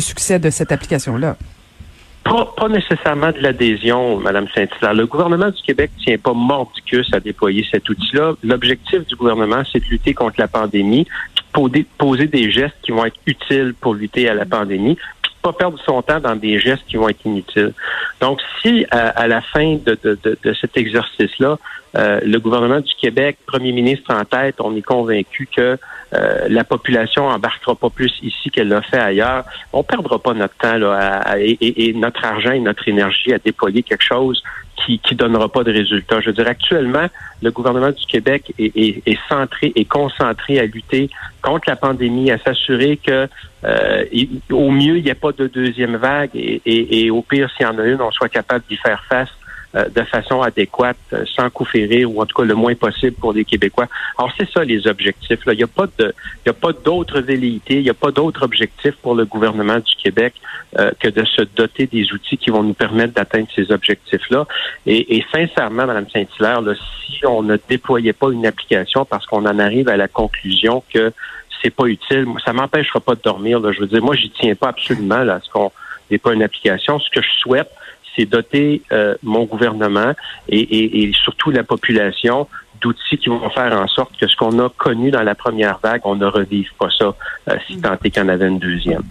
succès 0.00 0.38
de 0.38 0.50
cette 0.50 0.72
application-là. 0.72 1.36
Pas, 2.28 2.44
pas, 2.56 2.68
nécessairement 2.68 3.32
de 3.32 3.38
l'adhésion, 3.38 4.18
Madame 4.18 4.46
Saint-Hilaire. 4.54 4.92
Le 4.92 5.06
gouvernement 5.06 5.48
du 5.48 5.62
Québec 5.62 5.90
tient 6.04 6.18
pas 6.18 6.34
mordicus 6.34 7.08
à 7.14 7.20
déployer 7.20 7.66
cet 7.70 7.88
outil-là. 7.88 8.34
L'objectif 8.42 9.06
du 9.06 9.16
gouvernement, 9.16 9.62
c'est 9.72 9.80
de 9.80 9.86
lutter 9.86 10.12
contre 10.12 10.34
la 10.38 10.48
pandémie, 10.48 11.06
poser, 11.98 12.26
des 12.26 12.50
gestes 12.50 12.76
qui 12.82 12.92
vont 12.92 13.04
être 13.04 13.18
utiles 13.26 13.74
pour 13.80 13.94
lutter 13.94 14.28
à 14.28 14.34
la 14.34 14.44
pandémie, 14.44 14.96
puis 15.22 15.32
pas 15.42 15.52
perdre 15.52 15.78
son 15.84 16.02
temps 16.02 16.20
dans 16.20 16.36
des 16.36 16.60
gestes 16.60 16.84
qui 16.86 16.96
vont 16.96 17.08
être 17.08 17.24
inutiles. 17.24 17.72
Donc, 18.20 18.40
si 18.60 18.86
à, 18.90 19.26
la 19.26 19.40
fin 19.40 19.76
de, 19.76 19.98
de, 20.02 20.18
de, 20.22 20.52
cet 20.52 20.76
exercice-là, 20.76 21.58
euh, 21.96 22.20
le 22.22 22.38
gouvernement 22.38 22.80
du 22.80 22.94
Québec, 22.94 23.38
premier 23.46 23.72
ministre 23.72 24.12
en 24.14 24.24
tête, 24.24 24.56
on 24.60 24.76
est 24.76 24.82
convaincu 24.82 25.48
que 25.54 25.78
euh, 26.14 26.46
la 26.48 26.64
population 26.64 27.26
embarquera 27.26 27.74
pas 27.74 27.90
plus 27.90 28.12
ici 28.22 28.50
qu'elle 28.50 28.68
l'a 28.68 28.82
fait 28.82 28.98
ailleurs. 28.98 29.44
On 29.72 29.82
perdra 29.82 30.18
pas 30.18 30.34
notre 30.34 30.54
temps 30.56 30.76
là, 30.76 31.36
et, 31.38 31.88
et, 31.88 31.92
notre 31.94 32.24
argent 32.24 32.52
et 32.52 32.60
notre 32.60 32.88
énergie 32.88 33.32
à 33.32 33.38
déployer 33.38 33.82
quelque 33.82 34.04
chose 34.04 34.42
qui 34.76 34.98
qui 35.00 35.14
donnera 35.14 35.48
pas 35.48 35.64
de 35.64 35.72
résultats. 35.72 36.20
Je 36.20 36.26
veux 36.26 36.34
dire, 36.34 36.48
actuellement, 36.48 37.06
le 37.42 37.50
gouvernement 37.50 37.90
du 37.90 38.06
Québec 38.06 38.52
est, 38.58 38.76
est, 38.76 39.02
est 39.06 39.18
centré 39.28 39.72
et 39.74 39.84
concentré 39.84 40.58
à 40.58 40.66
lutter 40.66 41.10
contre 41.42 41.68
la 41.68 41.76
pandémie, 41.76 42.30
à 42.30 42.38
s'assurer 42.38 42.96
que 42.96 43.28
euh, 43.64 44.04
au 44.50 44.70
mieux 44.70 44.98
il 44.98 45.04
n'y 45.04 45.10
ait 45.10 45.14
pas 45.14 45.32
de 45.32 45.46
deuxième 45.46 45.96
vague 45.96 46.30
et, 46.34 46.62
et, 46.64 47.04
et 47.04 47.10
au 47.10 47.22
pire 47.22 47.50
s'il 47.56 47.66
y 47.66 47.68
en 47.68 47.78
a 47.78 47.84
une, 47.84 48.00
on 48.00 48.10
soit 48.12 48.28
capable 48.28 48.64
d'y 48.68 48.76
faire 48.76 49.04
face 49.08 49.30
de 49.74 50.02
façon 50.02 50.40
adéquate, 50.40 50.96
euh, 51.12 51.24
sans 51.36 51.50
coup 51.50 51.66
ou 52.06 52.22
en 52.22 52.26
tout 52.26 52.36
cas 52.36 52.44
le 52.44 52.54
moins 52.54 52.74
possible 52.74 53.16
pour 53.16 53.32
les 53.32 53.44
Québécois. 53.44 53.86
Alors 54.16 54.32
c'est 54.38 54.50
ça 54.50 54.64
les 54.64 54.86
objectifs. 54.86 55.44
Là. 55.44 55.52
Il 55.52 55.58
n'y 55.58 55.62
a 55.62 55.66
pas 55.66 55.86
de, 55.98 56.14
il 56.46 56.48
a 56.48 56.54
pas 56.54 56.72
d'autres 56.72 57.22
il 57.28 57.60
n'y 57.82 57.90
a 57.90 57.94
pas 57.94 58.10
d'autre 58.10 58.42
objectif 58.42 58.94
pour 59.02 59.14
le 59.14 59.26
gouvernement 59.26 59.78
du 59.78 59.94
Québec 60.02 60.34
euh, 60.78 60.90
que 60.98 61.08
de 61.08 61.24
se 61.24 61.42
doter 61.42 61.86
des 61.86 62.12
outils 62.12 62.38
qui 62.38 62.50
vont 62.50 62.62
nous 62.62 62.72
permettre 62.74 63.12
d'atteindre 63.12 63.48
ces 63.54 63.70
objectifs-là. 63.70 64.46
Et, 64.86 65.16
et 65.16 65.24
sincèrement, 65.32 65.86
Mme 65.86 66.08
Saint-Hilaire, 66.08 66.62
si 67.06 67.26
on 67.26 67.42
ne 67.42 67.58
déployait 67.68 68.14
pas 68.14 68.30
une 68.30 68.46
application 68.46 69.04
parce 69.04 69.26
qu'on 69.26 69.44
en 69.44 69.58
arrive 69.58 69.88
à 69.88 69.96
la 69.96 70.08
conclusion 70.08 70.82
que 70.92 71.12
c'est 71.62 71.74
pas 71.74 71.86
utile, 71.86 72.26
ça 72.44 72.52
m'empêchera 72.52 73.00
pas 73.00 73.14
de 73.14 73.20
dormir. 73.22 73.60
Là. 73.60 73.72
Je 73.72 73.80
veux 73.80 73.86
dire, 73.86 74.02
moi, 74.02 74.16
j'y 74.16 74.30
tiens 74.30 74.54
pas 74.54 74.68
absolument 74.68 75.24
là, 75.24 75.34
à 75.34 75.40
ce 75.40 75.50
qu'on 75.50 75.72
n'ait 76.10 76.18
pas 76.18 76.32
une 76.32 76.42
application. 76.42 76.98
Ce 76.98 77.10
que 77.10 77.20
je 77.20 77.30
souhaite, 77.40 77.70
c'est 78.16 78.26
doter 78.26 78.82
euh, 78.92 79.14
mon 79.22 79.44
gouvernement 79.44 80.12
et, 80.48 81.10
surtout 81.24 81.50
la 81.50 81.64
population 81.64 82.48
d'outils 82.80 83.18
qui 83.18 83.28
vont 83.28 83.50
faire 83.50 83.72
en 83.72 83.88
sorte 83.88 84.16
que 84.18 84.26
ce 84.26 84.36
qu'on 84.36 84.58
a 84.60 84.68
connu 84.70 85.10
dans 85.10 85.22
la 85.22 85.34
première 85.34 85.78
vague, 85.82 86.02
on 86.04 86.16
ne 86.16 86.26
revive 86.26 86.68
pas 86.78 86.88
ça, 86.96 87.14
euh, 87.48 87.56
si 87.66 87.78
tant 87.78 87.94
est 87.94 88.10
qu'il 88.10 88.22
y 88.22 88.24
en 88.24 88.28
avait 88.28 88.48
une 88.48 88.58
deuxième. 88.58 89.02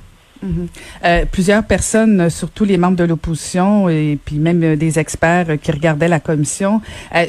Mhm. 0.42 0.68
Euh, 1.04 1.26
plusieurs 1.32 1.66
personnes, 1.66 2.30
surtout 2.30 2.64
les 2.64 2.78
membres 2.78 2.96
de 2.96 3.04
l'opposition 3.04 3.90
et 3.90 4.20
puis 4.24 4.38
même 4.38 4.76
des 4.76 5.00
experts 5.00 5.60
qui 5.60 5.72
regardaient 5.72 6.08
la 6.08 6.20
commission, 6.20 6.80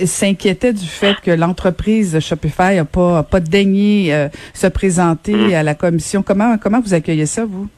s'inquiétaient 0.05 0.75
du 0.75 0.87
fait 0.87 1.17
que 1.23 1.31
l'entreprise 1.31 2.21
Shopify 2.21 2.77
n'a 2.77 2.85
pas, 2.85 3.23
pas 3.23 3.41
daigné 3.41 4.29
se 4.53 4.67
présenter 4.67 5.35
mhm. 5.35 5.55
à 5.55 5.63
la 5.63 5.75
commission. 5.75 6.23
Comment, 6.23 6.59
comment 6.59 6.81
vous 6.81 6.93
accueillez 6.93 7.27
ça, 7.27 7.47
vous? 7.47 7.69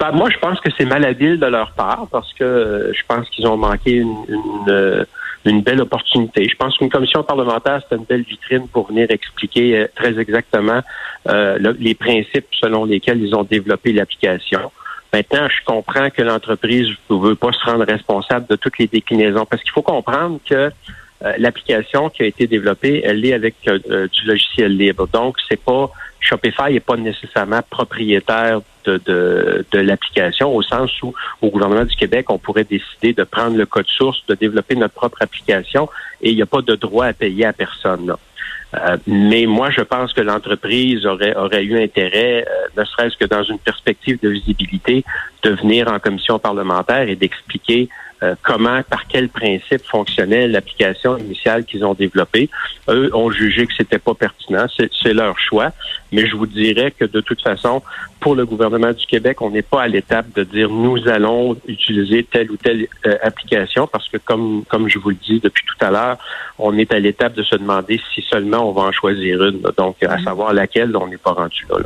Ben, 0.00 0.12
moi, 0.12 0.30
je 0.30 0.38
pense 0.38 0.58
que 0.60 0.70
c'est 0.78 0.86
malhabile 0.86 1.38
de 1.38 1.46
leur 1.46 1.72
part 1.72 2.06
parce 2.10 2.32
que 2.32 2.42
euh, 2.42 2.92
je 2.94 3.02
pense 3.06 3.28
qu'ils 3.28 3.46
ont 3.46 3.58
manqué 3.58 3.96
une, 3.96 4.24
euh, 4.68 5.04
une, 5.44 5.60
belle 5.60 5.82
opportunité. 5.82 6.48
Je 6.48 6.56
pense 6.56 6.78
qu'une 6.78 6.88
commission 6.88 7.22
parlementaire, 7.22 7.82
c'est 7.86 7.96
une 7.96 8.04
belle 8.04 8.22
vitrine 8.22 8.66
pour 8.68 8.88
venir 8.88 9.10
expliquer 9.10 9.76
euh, 9.76 9.88
très 9.94 10.18
exactement 10.18 10.80
les 11.78 11.94
principes 11.94 12.46
selon 12.52 12.86
lesquels 12.86 13.20
ils 13.20 13.34
ont 13.34 13.44
développé 13.44 13.92
l'application. 13.92 14.72
Maintenant, 15.12 15.48
je 15.50 15.64
comprends 15.66 16.08
que 16.08 16.22
l'entreprise 16.22 16.88
ne 17.10 17.16
veut 17.16 17.34
pas 17.34 17.52
se 17.52 17.62
rendre 17.70 17.84
responsable 17.84 18.46
de 18.46 18.56
toutes 18.56 18.78
les 18.78 18.86
déclinaisons 18.86 19.44
parce 19.44 19.62
qu'il 19.62 19.72
faut 19.72 19.82
comprendre 19.82 20.40
que 20.48 20.70
l'application 21.36 22.08
qui 22.08 22.22
a 22.22 22.26
été 22.26 22.46
développée, 22.46 23.02
elle 23.04 23.22
est 23.26 23.34
avec 23.34 23.56
du 23.64 24.24
logiciel 24.24 24.74
libre. 24.78 25.06
Donc, 25.08 25.36
c'est 25.46 25.62
pas 25.62 25.90
Shopify 26.20 26.72
n'est 26.72 26.80
pas 26.80 26.96
nécessairement 26.96 27.60
propriétaire 27.68 28.60
de, 28.84 29.64
de, 29.70 29.78
l'application, 29.78 30.54
au 30.54 30.62
sens 30.62 30.90
où 31.02 31.14
au 31.42 31.50
gouvernement 31.50 31.84
du 31.84 31.96
Québec, 31.96 32.30
on 32.30 32.38
pourrait 32.38 32.64
décider 32.64 33.12
de 33.12 33.24
prendre 33.24 33.56
le 33.56 33.66
code 33.66 33.86
source, 33.86 34.22
de 34.28 34.34
développer 34.34 34.76
notre 34.76 34.94
propre 34.94 35.22
application, 35.22 35.88
et 36.20 36.30
il 36.30 36.36
n'y 36.36 36.42
a 36.42 36.46
pas 36.46 36.62
de 36.62 36.74
droit 36.74 37.06
à 37.06 37.12
payer 37.12 37.46
à 37.46 37.52
personne. 37.52 38.14
Euh, 38.74 38.96
mais 39.06 39.46
moi, 39.46 39.70
je 39.70 39.80
pense 39.80 40.12
que 40.12 40.20
l'entreprise 40.20 41.04
aurait, 41.04 41.36
aurait 41.36 41.64
eu 41.64 41.82
intérêt, 41.82 42.46
euh, 42.48 42.80
ne 42.80 42.84
serait-ce 42.84 43.16
que 43.16 43.24
dans 43.24 43.42
une 43.42 43.58
perspective 43.58 44.18
de 44.22 44.28
visibilité, 44.28 45.04
de 45.42 45.50
venir 45.50 45.88
en 45.88 45.98
commission 45.98 46.38
parlementaire 46.38 47.08
et 47.08 47.16
d'expliquer 47.16 47.88
euh, 48.22 48.34
comment, 48.42 48.82
par 48.82 49.06
quel 49.08 49.28
principe 49.28 49.82
fonctionnait 49.86 50.46
l'application 50.46 51.16
initiale 51.16 51.64
qu'ils 51.64 51.84
ont 51.84 51.94
développée. 51.94 52.50
Eux 52.88 53.10
ont 53.14 53.30
jugé 53.30 53.66
que 53.66 53.72
c'était 53.76 53.98
pas 53.98 54.14
pertinent, 54.14 54.66
c'est 54.76 55.14
leur 55.14 55.38
choix. 55.38 55.72
Mais 56.12 56.26
je 56.26 56.36
vous 56.36 56.46
dirais 56.46 56.90
que 56.90 57.04
de 57.04 57.20
toute 57.20 57.40
façon, 57.40 57.82
pour 58.20 58.34
le 58.34 58.44
gouvernement 58.44 58.92
du 58.92 59.06
Québec, 59.06 59.40
on 59.40 59.50
n'est 59.50 59.62
pas 59.62 59.82
à 59.82 59.88
l'étape 59.88 60.26
de 60.34 60.44
dire 60.44 60.68
nous 60.68 61.08
allons 61.08 61.56
utiliser 61.66 62.24
telle 62.24 62.50
ou 62.50 62.56
telle 62.56 62.86
euh, 63.06 63.16
application 63.22 63.86
parce 63.86 64.08
que 64.08 64.18
comme 64.18 64.64
comme 64.68 64.88
je 64.88 64.98
vous 64.98 65.10
le 65.10 65.16
dis 65.16 65.40
depuis 65.40 65.64
tout 65.64 65.84
à 65.84 65.90
l'heure, 65.90 66.18
on 66.58 66.76
est 66.76 66.92
à 66.92 66.98
l'étape 66.98 67.34
de 67.34 67.42
se 67.42 67.56
demander 67.56 68.00
si 68.14 68.22
seulement 68.22 68.68
on 68.68 68.72
va 68.72 68.82
en 68.82 68.92
choisir 68.92 69.42
une. 69.44 69.60
Donc 69.78 70.02
à 70.02 70.16
mm-hmm. 70.16 70.24
savoir 70.24 70.52
laquelle 70.52 70.94
on 70.96 71.06
n'est 71.06 71.16
pas 71.16 71.32
rendu 71.32 71.64
là. 71.70 71.76
Euh, 71.76 71.84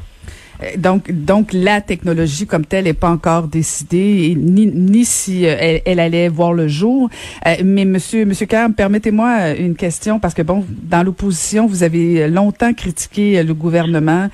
donc, 0.77 1.11
donc 1.11 1.53
la 1.53 1.81
technologie 1.81 2.47
comme 2.47 2.65
telle 2.65 2.85
n'est 2.85 2.93
pas 2.93 3.09
encore 3.09 3.49
décidée, 3.49 4.35
ni, 4.37 4.67
ni 4.67 5.05
si 5.05 5.47
euh, 5.47 5.79
elle, 5.85 6.01
allait 6.01 6.29
voir 6.29 6.53
le 6.53 6.69
jour. 6.69 7.09
Euh, 7.47 7.55
mais 7.65 7.85
Monsieur, 7.85 8.25
Monsieur 8.25 8.47
Carm, 8.47 8.75
permettez-moi 8.75 9.51
une 9.51 9.75
question 9.75 10.19
parce 10.19 10.35
que 10.35 10.43
bon, 10.43 10.65
dans 10.69 11.03
l'opposition, 11.03 11.67
vous 11.67 11.83
avez 11.83 12.29
longtemps 12.29 12.73
critiqué 12.73 13.43
le 13.43 13.55
gouvernement 13.55 14.29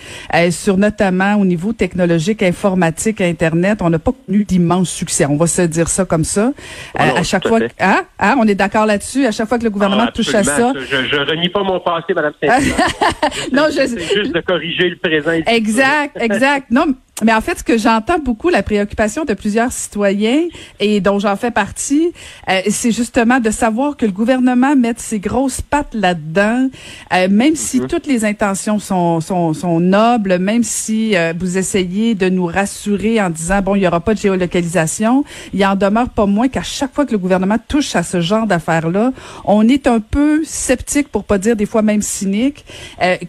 sur 0.51 0.77
notamment 0.77 1.37
au 1.37 1.45
niveau 1.45 1.73
technologique, 1.73 2.43
informatique, 2.43 3.21
Internet. 3.21 3.81
On 3.83 3.91
n'a 3.91 3.99
pas 3.99 4.13
connu 4.13 4.45
d'immense 4.45 4.91
succès. 4.91 5.27
On 5.27 5.37
va 5.37 5.47
se 5.47 5.63
dire 5.63 5.89
ça 5.89 6.05
comme 6.05 6.25
ça. 6.25 6.53
Ah 6.97 7.19
à 7.19 7.23
chaque 7.23 7.47
fois, 7.47 7.61
ah, 7.79 8.03
ah, 8.19 8.35
on 8.39 8.47
est 8.47 8.55
d'accord 8.55 8.87
là-dessus. 8.87 9.27
À 9.27 9.33
chaque 9.33 9.49
fois 9.49 9.59
que 9.59 9.65
le 9.65 9.71
gouvernement 9.71 10.07
ah, 10.09 10.13
touche 10.13 10.35
à 10.35 10.45
ça, 10.45 10.73
je, 10.75 11.07
je 11.07 11.17
renie 11.17 11.49
pas 11.49 11.63
mon 11.63 11.81
passé, 11.81 12.15
Madame. 12.15 12.33
non, 13.53 13.65
je, 13.69 13.87
c'est 13.87 14.15
juste 14.15 14.35
de 14.35 14.41
corriger 14.41 14.91
le 14.91 14.97
présent. 14.97 15.33
Exact 15.47 16.10
exact. 16.15 16.71
Non, 16.71 16.97
mais 17.23 17.35
en 17.35 17.41
fait, 17.41 17.59
ce 17.59 17.65
que 17.65 17.77
j'entends 17.77 18.19
beaucoup, 18.19 18.49
la 18.49 18.63
préoccupation 18.63 19.25
de 19.25 19.35
plusieurs 19.35 19.73
citoyens 19.73 20.45
et 20.79 21.01
dont 21.01 21.19
j'en 21.19 21.37
fais 21.37 21.51
partie, 21.51 22.13
euh, 22.49 22.61
c'est 22.69 22.93
justement 22.93 23.41
de 23.41 23.51
savoir 23.51 23.97
que 23.97 24.07
le 24.07 24.13
gouvernement 24.13 24.75
mette 24.77 25.01
ses 25.01 25.19
grosses 25.19 25.61
pattes 25.61 25.95
là-dedans, 25.95 26.69
euh, 27.13 27.29
même 27.29 27.57
si 27.57 27.81
mhm. 27.81 27.89
toutes 27.89 28.07
les 28.07 28.25
intentions 28.25 28.79
sont, 28.79 29.21
sont, 29.21 29.53
sont 29.53 29.81
nobles, 29.81 30.39
même 30.39 30.63
si 30.63 31.17
euh, 31.17 31.35
vous 31.39 31.59
essayez 31.59 32.15
de 32.15 32.29
nous 32.29 32.47
rassurer 32.47 33.21
en 33.21 33.31
disant, 33.31 33.61
bon, 33.61 33.75
il 33.75 33.83
y 33.83 33.87
aura 33.87 34.01
pas 34.01 34.15
de 34.15 34.21
géolocalisation, 34.21 35.25
il 35.53 35.65
en 35.65 35.77
demeure 35.77 36.09
pas 36.09 36.27
moins 36.27 36.49
qu'à 36.49 36.63
chaque 36.63 36.95
fois 36.95 37.05
que 37.05 37.13
le 37.13 37.19
gouvernement 37.19 37.59
touche 37.69 37.95
à 37.97 38.03
ce 38.03 38.21
genre 38.21 38.47
d'affaires-là, 38.47 39.13
on 39.45 39.69
est 39.69 39.87
un 39.87 40.01
peu 40.01 40.43
sceptique, 40.45 41.09
pour 41.09 41.25
pas 41.25 41.39
dire 41.39 41.57
des 41.57 41.67
fois 41.67 41.83
même 41.83 42.03
cynique. 42.03 42.65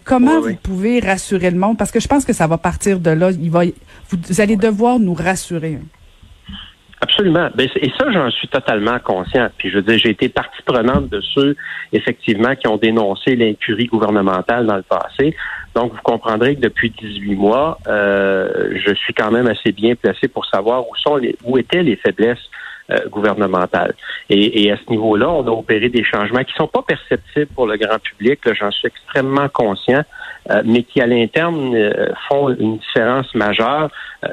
comment 0.04 0.40
vous 0.40 0.54
pouvez 0.62 1.00
rassurer 1.00 1.50
le 1.50 1.58
monde? 1.58 1.76
Parce 1.76 1.90
que 1.90 2.00
je 2.00 2.08
pense 2.08 2.24
que 2.24 2.32
ça 2.32 2.46
va 2.46 2.58
partir 2.58 3.00
de 3.00 3.10
là. 3.10 3.30
Il 3.30 3.50
va 3.50 3.64
vous 4.16 4.40
allez 4.40 4.56
devoir 4.56 4.98
nous 4.98 5.14
rassurer. 5.14 5.78
Absolument. 7.02 7.50
Ben, 7.56 7.68
et 7.74 7.90
ça, 7.98 8.12
j'en 8.12 8.30
suis 8.30 8.46
totalement 8.46 8.98
conscient. 9.00 9.48
Puis 9.58 9.70
je 9.70 9.76
veux 9.76 9.82
dire, 9.82 9.98
j'ai 9.98 10.10
été 10.10 10.28
partie 10.28 10.62
prenante 10.64 11.08
de 11.08 11.20
ceux, 11.20 11.56
effectivement, 11.92 12.54
qui 12.54 12.68
ont 12.68 12.76
dénoncé 12.76 13.34
l'incurie 13.34 13.86
gouvernementale 13.86 14.66
dans 14.66 14.76
le 14.76 14.82
passé. 14.82 15.34
Donc, 15.74 15.92
vous 15.92 16.02
comprendrez 16.04 16.54
que 16.54 16.60
depuis 16.60 16.90
18 16.90 17.34
mois, 17.34 17.78
euh, 17.88 18.78
je 18.86 18.94
suis 18.94 19.12
quand 19.14 19.32
même 19.32 19.48
assez 19.48 19.72
bien 19.72 19.96
placé 19.96 20.28
pour 20.28 20.46
savoir 20.46 20.88
où 20.88 20.94
sont 20.94 21.16
les, 21.16 21.36
où 21.42 21.58
étaient 21.58 21.82
les 21.82 21.96
faiblesses 21.96 22.38
euh, 22.90 23.08
gouvernementales. 23.08 23.94
Et, 24.28 24.70
à 24.72 24.76
ce 24.76 24.90
niveau-là, 24.90 25.30
on 25.30 25.46
a 25.46 25.50
opéré 25.50 25.88
des 25.88 26.02
changements 26.02 26.42
qui 26.42 26.52
sont 26.54 26.66
pas 26.66 26.82
perceptibles 26.82 27.46
pour 27.54 27.66
le 27.66 27.76
grand 27.76 27.98
public. 27.98 28.40
J'en 28.52 28.70
suis 28.70 28.88
extrêmement 28.88 29.48
conscient. 29.48 30.02
Euh, 30.50 30.62
mais 30.64 30.82
qui 30.82 31.00
à 31.00 31.06
l'interne 31.06 31.72
euh, 31.76 32.08
font 32.28 32.48
une 32.48 32.78
différence 32.78 33.32
majeure, 33.36 33.88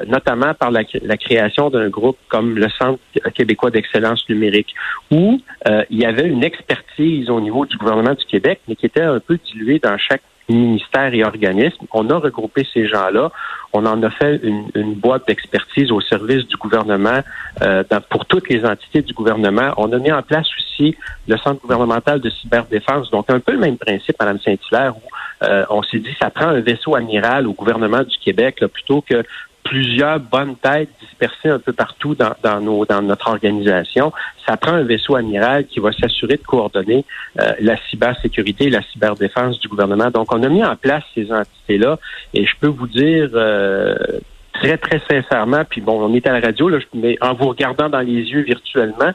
notamment 0.08 0.54
par 0.54 0.72
la, 0.72 0.82
création 1.16 1.70
d'un 1.70 1.88
groupe 1.88 2.18
comme 2.28 2.56
le 2.56 2.68
Centre 2.70 2.98
québécois 3.34 3.70
d'excellence 3.70 4.28
numérique, 4.28 4.74
où 5.12 5.40
il 5.88 5.98
y 5.98 6.04
avait 6.04 6.26
une 6.26 6.42
expertise 6.42 7.30
au 7.30 7.40
niveau 7.40 7.64
du 7.66 7.76
gouvernement 7.76 8.14
du 8.14 8.24
Québec, 8.24 8.60
mais 8.66 8.74
qui 8.74 8.86
était 8.86 9.02
un 9.02 9.20
peu 9.20 9.38
diluée 9.52 9.78
dans 9.78 9.96
chaque 9.98 10.22
ministère 10.52 11.12
et 11.14 11.24
organisme. 11.24 11.86
On 11.92 12.08
a 12.10 12.18
regroupé 12.18 12.66
ces 12.72 12.86
gens-là. 12.86 13.30
On 13.72 13.86
en 13.86 14.02
a 14.02 14.10
fait 14.10 14.40
une, 14.42 14.94
boîte 14.94 15.26
d'expertise 15.26 15.90
au 15.92 16.00
service 16.00 16.46
du 16.46 16.56
gouvernement 16.56 17.20
pour 18.10 18.26
toutes 18.26 18.48
les 18.48 18.64
entités 18.64 19.02
du 19.02 19.12
gouvernement. 19.12 19.72
On 19.76 19.92
a 19.92 19.98
mis 19.98 20.12
en 20.12 20.22
place 20.22 20.46
aussi 20.58 20.96
le 21.28 21.36
Centre 21.38 21.60
gouvernemental 21.60 22.20
de 22.20 22.30
cyberdéfense, 22.30 23.10
donc 23.10 23.30
un 23.30 23.40
peu 23.40 23.52
le 23.52 23.58
même 23.58 23.78
principe, 23.78 24.16
Mme 24.20 24.38
Saint-Hilaire, 24.40 24.94
où 24.96 25.44
euh, 25.44 25.64
on 25.70 25.82
s'est 25.82 25.98
dit 25.98 26.14
ça 26.20 26.30
prend 26.30 26.48
un 26.48 26.60
vaisseau 26.60 26.94
amiral 26.94 27.46
au 27.46 27.52
gouvernement 27.52 28.02
du 28.02 28.16
Québec 28.18 28.64
plutôt 28.72 29.00
que 29.00 29.22
plusieurs 29.70 30.18
bonnes 30.18 30.56
têtes 30.56 30.90
dispersées 31.00 31.48
un 31.48 31.60
peu 31.60 31.72
partout 31.72 32.16
dans, 32.16 32.34
dans, 32.42 32.60
nos, 32.60 32.84
dans 32.84 33.02
notre 33.02 33.28
organisation. 33.28 34.12
Ça 34.44 34.56
prend 34.56 34.72
un 34.72 34.82
vaisseau 34.82 35.14
amiral 35.14 35.64
qui 35.66 35.78
va 35.78 35.92
s'assurer 35.92 36.38
de 36.38 36.42
coordonner 36.42 37.04
euh, 37.38 37.52
la 37.60 37.76
cybersécurité 37.88 38.64
et 38.64 38.70
la 38.70 38.82
cyberdéfense 38.82 39.60
du 39.60 39.68
gouvernement. 39.68 40.10
Donc, 40.10 40.34
on 40.34 40.42
a 40.42 40.48
mis 40.48 40.64
en 40.64 40.74
place 40.74 41.04
ces 41.14 41.30
entités-là 41.30 42.00
et 42.34 42.46
je 42.46 42.52
peux 42.58 42.66
vous 42.66 42.88
dire 42.88 43.30
euh, 43.34 43.94
très, 44.60 44.76
très 44.78 45.00
sincèrement, 45.10 45.62
puis 45.68 45.80
bon, 45.80 46.00
on 46.00 46.14
est 46.14 46.26
à 46.26 46.32
la 46.32 46.40
radio, 46.40 46.68
là, 46.68 46.78
mais 46.94 47.16
en 47.20 47.34
vous 47.34 47.48
regardant 47.48 47.88
dans 47.88 48.00
les 48.00 48.12
yeux 48.30 48.42
virtuellement, 48.42 49.12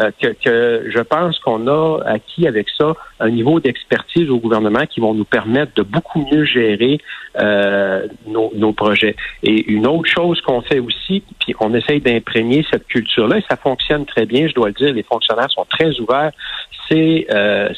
euh, 0.00 0.10
que, 0.20 0.28
que, 0.28 0.90
je 0.90 1.00
pense 1.00 1.40
qu'on 1.40 1.66
a 1.66 2.00
acquis 2.04 2.46
avec 2.46 2.68
ça 2.78 2.94
un 3.18 3.30
niveau 3.30 3.58
d'expertise 3.58 4.30
au 4.30 4.38
gouvernement 4.38 4.86
qui 4.86 5.00
vont 5.00 5.12
nous 5.12 5.24
permettre 5.24 5.72
de 5.74 5.82
beaucoup 5.82 6.24
mieux 6.30 6.44
gérer 6.44 7.00
euh, 7.40 8.06
nos, 8.26 8.52
nos, 8.54 8.72
projets. 8.72 9.16
Et 9.42 9.68
une 9.68 9.88
autre 9.88 10.08
chose 10.08 10.40
qu'on 10.42 10.60
fait 10.60 10.78
aussi, 10.78 11.24
puis 11.40 11.54
on 11.58 11.74
essaye 11.74 12.00
d'imprégner 12.00 12.64
cette 12.70 12.86
culture-là, 12.86 13.38
et 13.38 13.44
ça 13.50 13.56
fonctionne 13.56 14.06
très 14.06 14.24
bien, 14.24 14.46
je 14.46 14.54
dois 14.54 14.68
le 14.68 14.74
dire, 14.74 14.94
les 14.94 15.02
fonctionnaires 15.02 15.50
sont 15.50 15.66
très 15.68 15.98
ouverts, 15.98 16.30
c'est 16.88 17.26
euh, 17.30 17.68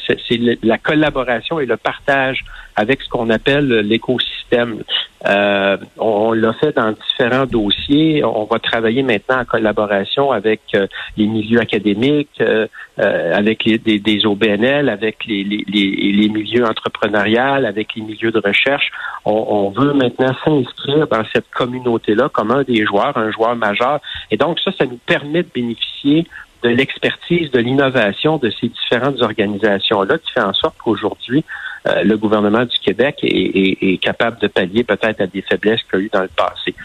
la 0.63 0.77
collaboration 0.77 1.59
et 1.59 1.65
le 1.65 1.77
partage 1.77 2.43
avec 2.75 3.01
ce 3.01 3.09
qu'on 3.09 3.29
appelle 3.29 3.67
l'écosystème. 3.67 4.83
Euh, 5.27 5.77
on, 5.97 6.31
l'a 6.31 6.53
fait 6.53 6.75
dans 6.75 6.91
différents 6.91 7.45
dossiers. 7.45 8.23
On 8.23 8.45
va 8.45 8.59
travailler 8.59 9.03
maintenant 9.03 9.41
en 9.41 9.45
collaboration 9.45 10.31
avec 10.31 10.61
euh, 10.73 10.87
les 11.17 11.27
milieux 11.27 11.59
académiques, 11.59 12.41
euh, 12.41 12.67
avec 12.97 13.65
les, 13.65 13.77
des, 13.77 14.25
OBNL, 14.25 14.89
avec 14.89 15.25
les, 15.25 15.43
les, 15.43 15.63
les, 15.67 16.29
milieux 16.29 16.65
entrepreneuriaux, 16.65 17.65
avec 17.65 17.95
les 17.95 18.01
milieux 18.01 18.31
de 18.31 18.41
recherche. 18.43 18.89
On, 19.25 19.45
on 19.49 19.69
veut 19.69 19.93
maintenant 19.93 20.33
s'inscrire 20.43 21.07
dans 21.07 21.23
cette 21.33 21.49
communauté-là 21.51 22.29
comme 22.29 22.51
un 22.51 22.63
des 22.63 22.85
joueurs, 22.85 23.15
un 23.15 23.31
joueur 23.31 23.55
majeur. 23.55 23.99
Et 24.31 24.37
donc 24.37 24.59
ça, 24.59 24.71
ça 24.77 24.85
nous 24.85 24.99
permet 25.05 25.43
de 25.43 25.49
bénéficier 25.53 26.25
de 26.63 26.69
l'expertise, 26.69 27.51
de 27.51 27.59
l'innovation 27.59 28.37
de 28.37 28.49
ces 28.49 28.69
différentes 28.69 29.21
organisations-là 29.21 30.17
qui 30.17 30.31
fait 30.31 30.41
en 30.41 30.53
sorte 30.53 30.75
qu'aujourd'hui, 30.77 31.43
euh, 31.87 32.03
le 32.03 32.15
gouvernement 32.15 32.63
du 32.63 32.77
Québec 32.77 33.17
est, 33.23 33.97
capable 34.01 34.37
de 34.39 34.47
pallier 34.47 34.83
peut-être 34.83 35.19
à 35.21 35.27
des 35.27 35.41
faiblesses 35.41 35.81
qu'il 35.89 35.99
y 35.99 36.03
a 36.03 36.05
eu 36.05 36.09
dans 36.13 36.21
le 36.21 36.29
passé. 36.29 36.75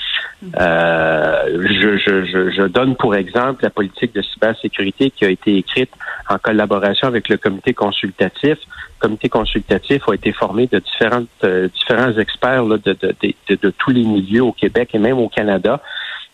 Euh, 0.59 1.67
je, 1.69 2.51
je, 2.51 2.67
donne 2.67 2.97
pour 2.97 3.15
exemple 3.15 3.63
la 3.63 3.71
politique 3.71 4.15
de 4.15 4.23
cybersécurité 4.23 5.11
qui 5.11 5.25
a 5.25 5.29
été 5.29 5.57
écrite 5.57 5.91
en 6.29 6.39
collaboration 6.39 7.09
avec 7.09 7.29
le 7.29 7.37
comité 7.37 7.75
consultatif. 7.75 8.59
Le 9.01 9.09
comité 9.09 9.29
consultatif 9.29 10.03
a 10.09 10.15
été 10.15 10.33
formé 10.33 10.67
de 10.67 10.79
différentes, 10.79 11.29
euh, 11.45 11.69
différents 11.69 12.17
experts 12.19 12.65
de, 12.65 12.77
de, 12.77 12.97
de, 13.03 13.55
de 13.55 13.71
tous 13.71 13.91
les 13.91 14.05
milieux 14.05 14.43
au 14.43 14.53
Québec 14.53 14.91
et 14.95 14.99
même 14.99 15.19
au 15.19 15.29
Canada. 15.29 15.83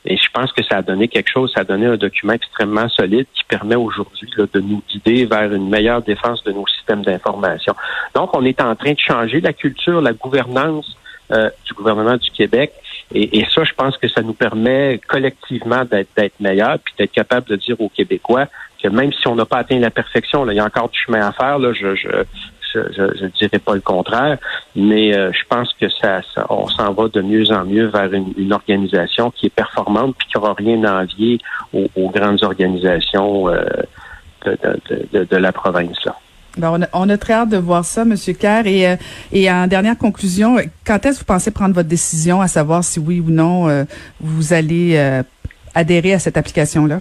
Et 0.05 0.17
je 0.17 0.29
pense 0.33 0.53
que 0.53 0.65
ça 0.65 0.79
a 0.79 0.83
donné 0.83 1.07
quelque 1.07 1.31
chose, 1.31 1.53
ça 1.55 1.61
a 1.61 1.65
donné 1.65 1.87
un 1.87 1.97
document 1.97 2.33
extrêmement 2.33 2.89
solide 2.89 3.27
qui 3.35 3.45
permet 3.45 3.77
aujourd'hui 3.77 4.29
de 4.37 4.61
nous 4.61 4.83
guider 4.89 5.27
vers 5.27 5.53
une 5.53 5.69
meilleure 5.69 6.03
défense 6.03 6.43
de 6.45 6.53
nos 6.53 6.67
systèmes 6.67 7.03
d'information. 7.03 7.75
Donc, 8.15 8.37
on 8.37 8.45
est 8.45 8.61
en 8.61 8.75
train 8.75 8.93
de 8.93 8.99
changer 8.99 9.41
la 9.41 9.53
culture, 9.53 10.01
la 10.01 10.13
gouvernance 10.13 10.97
euh, 11.33 11.51
du 11.67 11.75
gouvernement 11.75 12.17
du 12.17 12.31
Québec. 12.31 12.73
Et, 13.15 13.45
ça, 13.55 13.63
je 13.63 13.73
pense 13.75 13.97
que 13.99 14.09
ça 14.09 14.23
nous 14.23 14.33
permet 14.33 15.01
collectivement 15.07 15.85
d'être 15.85 16.41
meilleurs, 16.41 16.79
puis 16.79 16.95
d'être 16.99 17.13
capable 17.13 17.47
de 17.47 17.57
dire 17.57 17.81
aux 17.81 17.91
Québécois 17.91 18.47
que 18.83 18.89
même 18.89 19.13
si 19.13 19.29
on 19.29 19.35
n'a 19.35 19.45
pas 19.45 19.59
atteint 19.59 19.79
la 19.79 19.91
perfection, 19.91 20.45
là, 20.45 20.53
il 20.53 20.57
y 20.57 20.61
a 20.61 20.65
encore 20.65 20.89
du 20.89 20.99
chemin 20.99 21.27
à 21.27 21.33
faire. 21.33 21.59
Là, 21.59 21.73
je, 21.73 21.95
je, 21.95 22.09
je 22.73 23.25
ne 23.25 23.29
dirais 23.29 23.59
pas 23.59 23.75
le 23.75 23.81
contraire, 23.81 24.38
mais 24.75 25.17
euh, 25.17 25.31
je 25.33 25.43
pense 25.49 25.73
que 25.81 25.88
ça, 25.88 26.21
on 26.49 26.69
s'en 26.69 26.93
va 26.93 27.09
de 27.09 27.21
mieux 27.21 27.50
en 27.50 27.64
mieux 27.64 27.87
vers 27.87 28.12
une, 28.12 28.52
organisation 28.52 29.31
qui 29.31 29.47
est 29.47 29.55
performante 29.55 30.14
puis 30.19 30.29
qui 30.29 30.37
n'aura 30.37 30.55
rien 30.55 30.83
à 30.85 31.02
envier 31.02 31.38
aux, 31.73 32.11
grandes 32.11 32.43
organisations 32.43 33.49
euh, 33.49 33.64
de, 34.45 35.37
la 35.37 35.52
province. 35.52 36.05
Là. 36.05 36.17
Ben, 36.59 36.87
on, 36.93 37.09
a, 37.09 37.17
très 37.17 37.33
hâte 37.33 37.49
de 37.49 37.57
voir 37.57 37.85
ça, 37.85 38.02
M. 38.02 38.14
Kerr. 38.38 38.67
Et, 38.67 38.87
euh, 38.87 38.97
et 39.33 39.50
en 39.50 39.67
dernière 39.67 39.97
conclusion, 39.97 40.57
quand 40.87 41.07
est-ce 41.07 41.14
que 41.14 41.21
vous 41.21 41.33
pensez 41.33 41.50
prendre 41.50 41.75
votre 41.75 41.88
décision 41.88 42.41
à 42.41 42.49
savoir 42.49 42.85
si 42.85 42.99
oui 42.99 43.21
ou 43.21 43.31
non 43.31 43.87
vous 44.21 44.52
allez 44.52 45.23
adhérer 45.75 46.14
à 46.14 46.19
cette 46.19 46.37
application-là? 46.37 47.00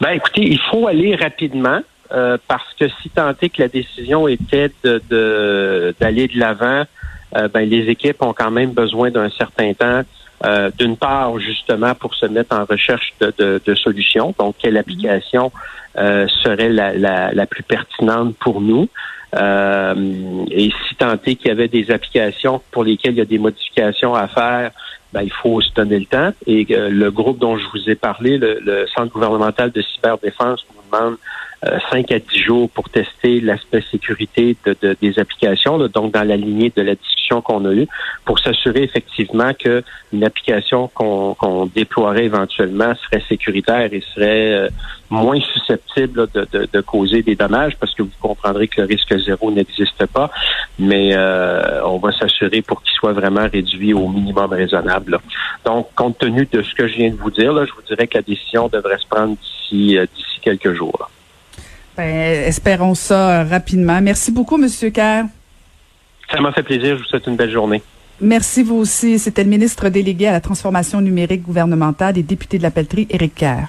Ben, 0.00 0.10
écoutez, 0.12 0.42
il 0.42 0.60
faut 0.70 0.86
aller 0.86 1.14
rapidement. 1.16 1.80
Euh, 2.12 2.38
parce 2.48 2.74
que 2.78 2.86
si 3.00 3.08
tant 3.10 3.32
est 3.40 3.48
que 3.50 3.62
la 3.62 3.68
décision 3.68 4.26
était 4.26 4.70
de 4.82 5.94
d'aller 6.00 6.26
de 6.26 6.38
l'avant, 6.38 6.84
euh, 7.36 7.48
ben, 7.48 7.68
les 7.68 7.88
équipes 7.88 8.22
ont 8.22 8.32
quand 8.32 8.50
même 8.50 8.72
besoin 8.72 9.10
d'un 9.10 9.30
certain 9.30 9.72
temps. 9.74 10.02
Euh, 10.42 10.70
d'une 10.78 10.96
part, 10.96 11.38
justement, 11.38 11.94
pour 11.94 12.14
se 12.14 12.24
mettre 12.24 12.56
en 12.56 12.64
recherche 12.64 13.12
de, 13.20 13.60
de, 13.62 13.74
solutions. 13.74 14.34
Donc, 14.38 14.54
quelle 14.58 14.78
application 14.78 15.52
serait 15.94 16.70
la, 16.70 16.94
la, 16.94 17.30
la, 17.32 17.46
plus 17.46 17.62
pertinente 17.62 18.34
pour 18.36 18.62
nous? 18.62 18.88
et 19.32 20.70
si 20.70 20.94
tant 20.96 21.12
est 21.12 21.34
qu'il 21.36 21.48
y 21.48 21.50
avait 21.50 21.68
des 21.68 21.90
applications 21.90 22.62
pour 22.72 22.84
lesquelles 22.84 23.12
il 23.12 23.18
y 23.18 23.20
a 23.20 23.26
des 23.26 23.38
modifications 23.38 24.14
à 24.14 24.26
faire, 24.28 24.70
ben, 25.12 25.22
il 25.22 25.30
faut 25.30 25.60
se 25.60 25.72
donner 25.74 25.98
le 25.98 26.06
temps. 26.06 26.32
Et 26.46 26.64
le 26.70 27.10
groupe 27.10 27.38
dont 27.38 27.58
je 27.58 27.66
vous 27.74 27.90
ai 27.90 27.94
parlé, 27.94 28.38
le, 28.38 28.60
le 28.64 28.86
Centre 28.96 29.12
gouvernemental 29.12 29.70
de 29.70 29.82
cyberdéfense, 29.82 30.64
nous 30.74 30.98
demande 30.98 31.18
5 31.62 32.10
euh, 32.10 32.16
à 32.16 32.18
10 32.18 32.38
jours 32.38 32.70
pour 32.70 32.88
tester 32.88 33.40
l'aspect 33.40 33.84
sécurité 33.90 34.56
de, 34.64 34.96
des 35.00 35.18
applications, 35.18 35.78
donc 35.88 36.12
dans 36.12 36.26
la 36.26 36.36
lignée 36.36 36.72
de 36.74 36.82
la 36.82 36.94
discussion 36.94 37.42
qu'on 37.42 37.64
a 37.66 37.72
eue, 37.72 37.86
pour 38.24 38.38
s'assurer 38.38 38.82
effectivement 38.82 39.52
que 39.52 39.82
une 40.12 40.24
application 40.24 40.88
qu'on 40.88 41.66
déploierait 41.66 42.24
éventuellement 42.24 42.94
serait 42.94 43.22
sécuritaire 43.28 43.92
et 43.92 44.02
serait 44.14 44.52
euh, 44.52 44.68
moins 45.10 45.40
susceptible 45.40 46.28
de, 46.32 46.46
de, 46.72 46.80
causer 46.80 47.22
des 47.22 47.36
dommages, 47.36 47.76
parce 47.78 47.94
que 47.94 48.02
vous 48.02 48.10
comprendrez 48.20 48.66
que 48.66 48.80
le 48.80 48.86
risque 48.86 49.16
zéro 49.18 49.50
n'existe 49.50 50.06
pas, 50.06 50.30
mais 50.78 51.10
euh, 51.12 51.84
on 51.84 51.98
va 51.98 52.12
s'assurer 52.12 52.62
pour 52.62 52.82
qu'il 52.82 52.94
soit 52.94 53.12
vraiment 53.12 53.46
réduit 53.52 53.92
au 53.92 54.08
minimum 54.08 54.50
raisonnable. 54.50 55.18
Donc, 55.66 55.88
compte 55.94 56.18
tenu 56.18 56.48
de 56.50 56.62
ce 56.62 56.74
que 56.74 56.88
je 56.88 56.94
viens 56.94 57.10
de 57.10 57.16
vous 57.16 57.30
dire, 57.30 57.52
là, 57.52 57.66
je 57.66 57.72
vous 57.72 57.82
dirais 57.82 58.06
que 58.06 58.16
la 58.16 58.22
décision 58.22 58.68
devrait 58.68 58.98
se 58.98 59.06
prendre 59.06 59.36
d'ici 59.36 59.98
d'ici 60.16 60.40
quelques 60.40 60.72
jours. 60.72 61.10
Ben, 61.96 62.44
espérons 62.46 62.94
ça 62.94 63.44
rapidement. 63.44 64.00
Merci 64.00 64.30
beaucoup, 64.30 64.56
Monsieur 64.56 64.90
Kerr. 64.90 65.24
Ça 66.30 66.40
m'a 66.40 66.52
fait 66.52 66.62
plaisir. 66.62 66.96
Je 66.96 67.02
vous 67.02 67.08
souhaite 67.08 67.26
une 67.26 67.36
belle 67.36 67.50
journée. 67.50 67.82
Merci 68.20 68.62
vous 68.62 68.76
aussi. 68.76 69.18
C'était 69.18 69.44
le 69.44 69.50
ministre 69.50 69.88
délégué 69.88 70.26
à 70.26 70.32
la 70.32 70.40
transformation 70.40 71.00
numérique 71.00 71.42
gouvernementale 71.42 72.18
et 72.18 72.22
député 72.22 72.58
de 72.58 72.62
la 72.62 72.70
Pelletrie, 72.70 73.06
Éric 73.10 73.34
Kerr. 73.34 73.66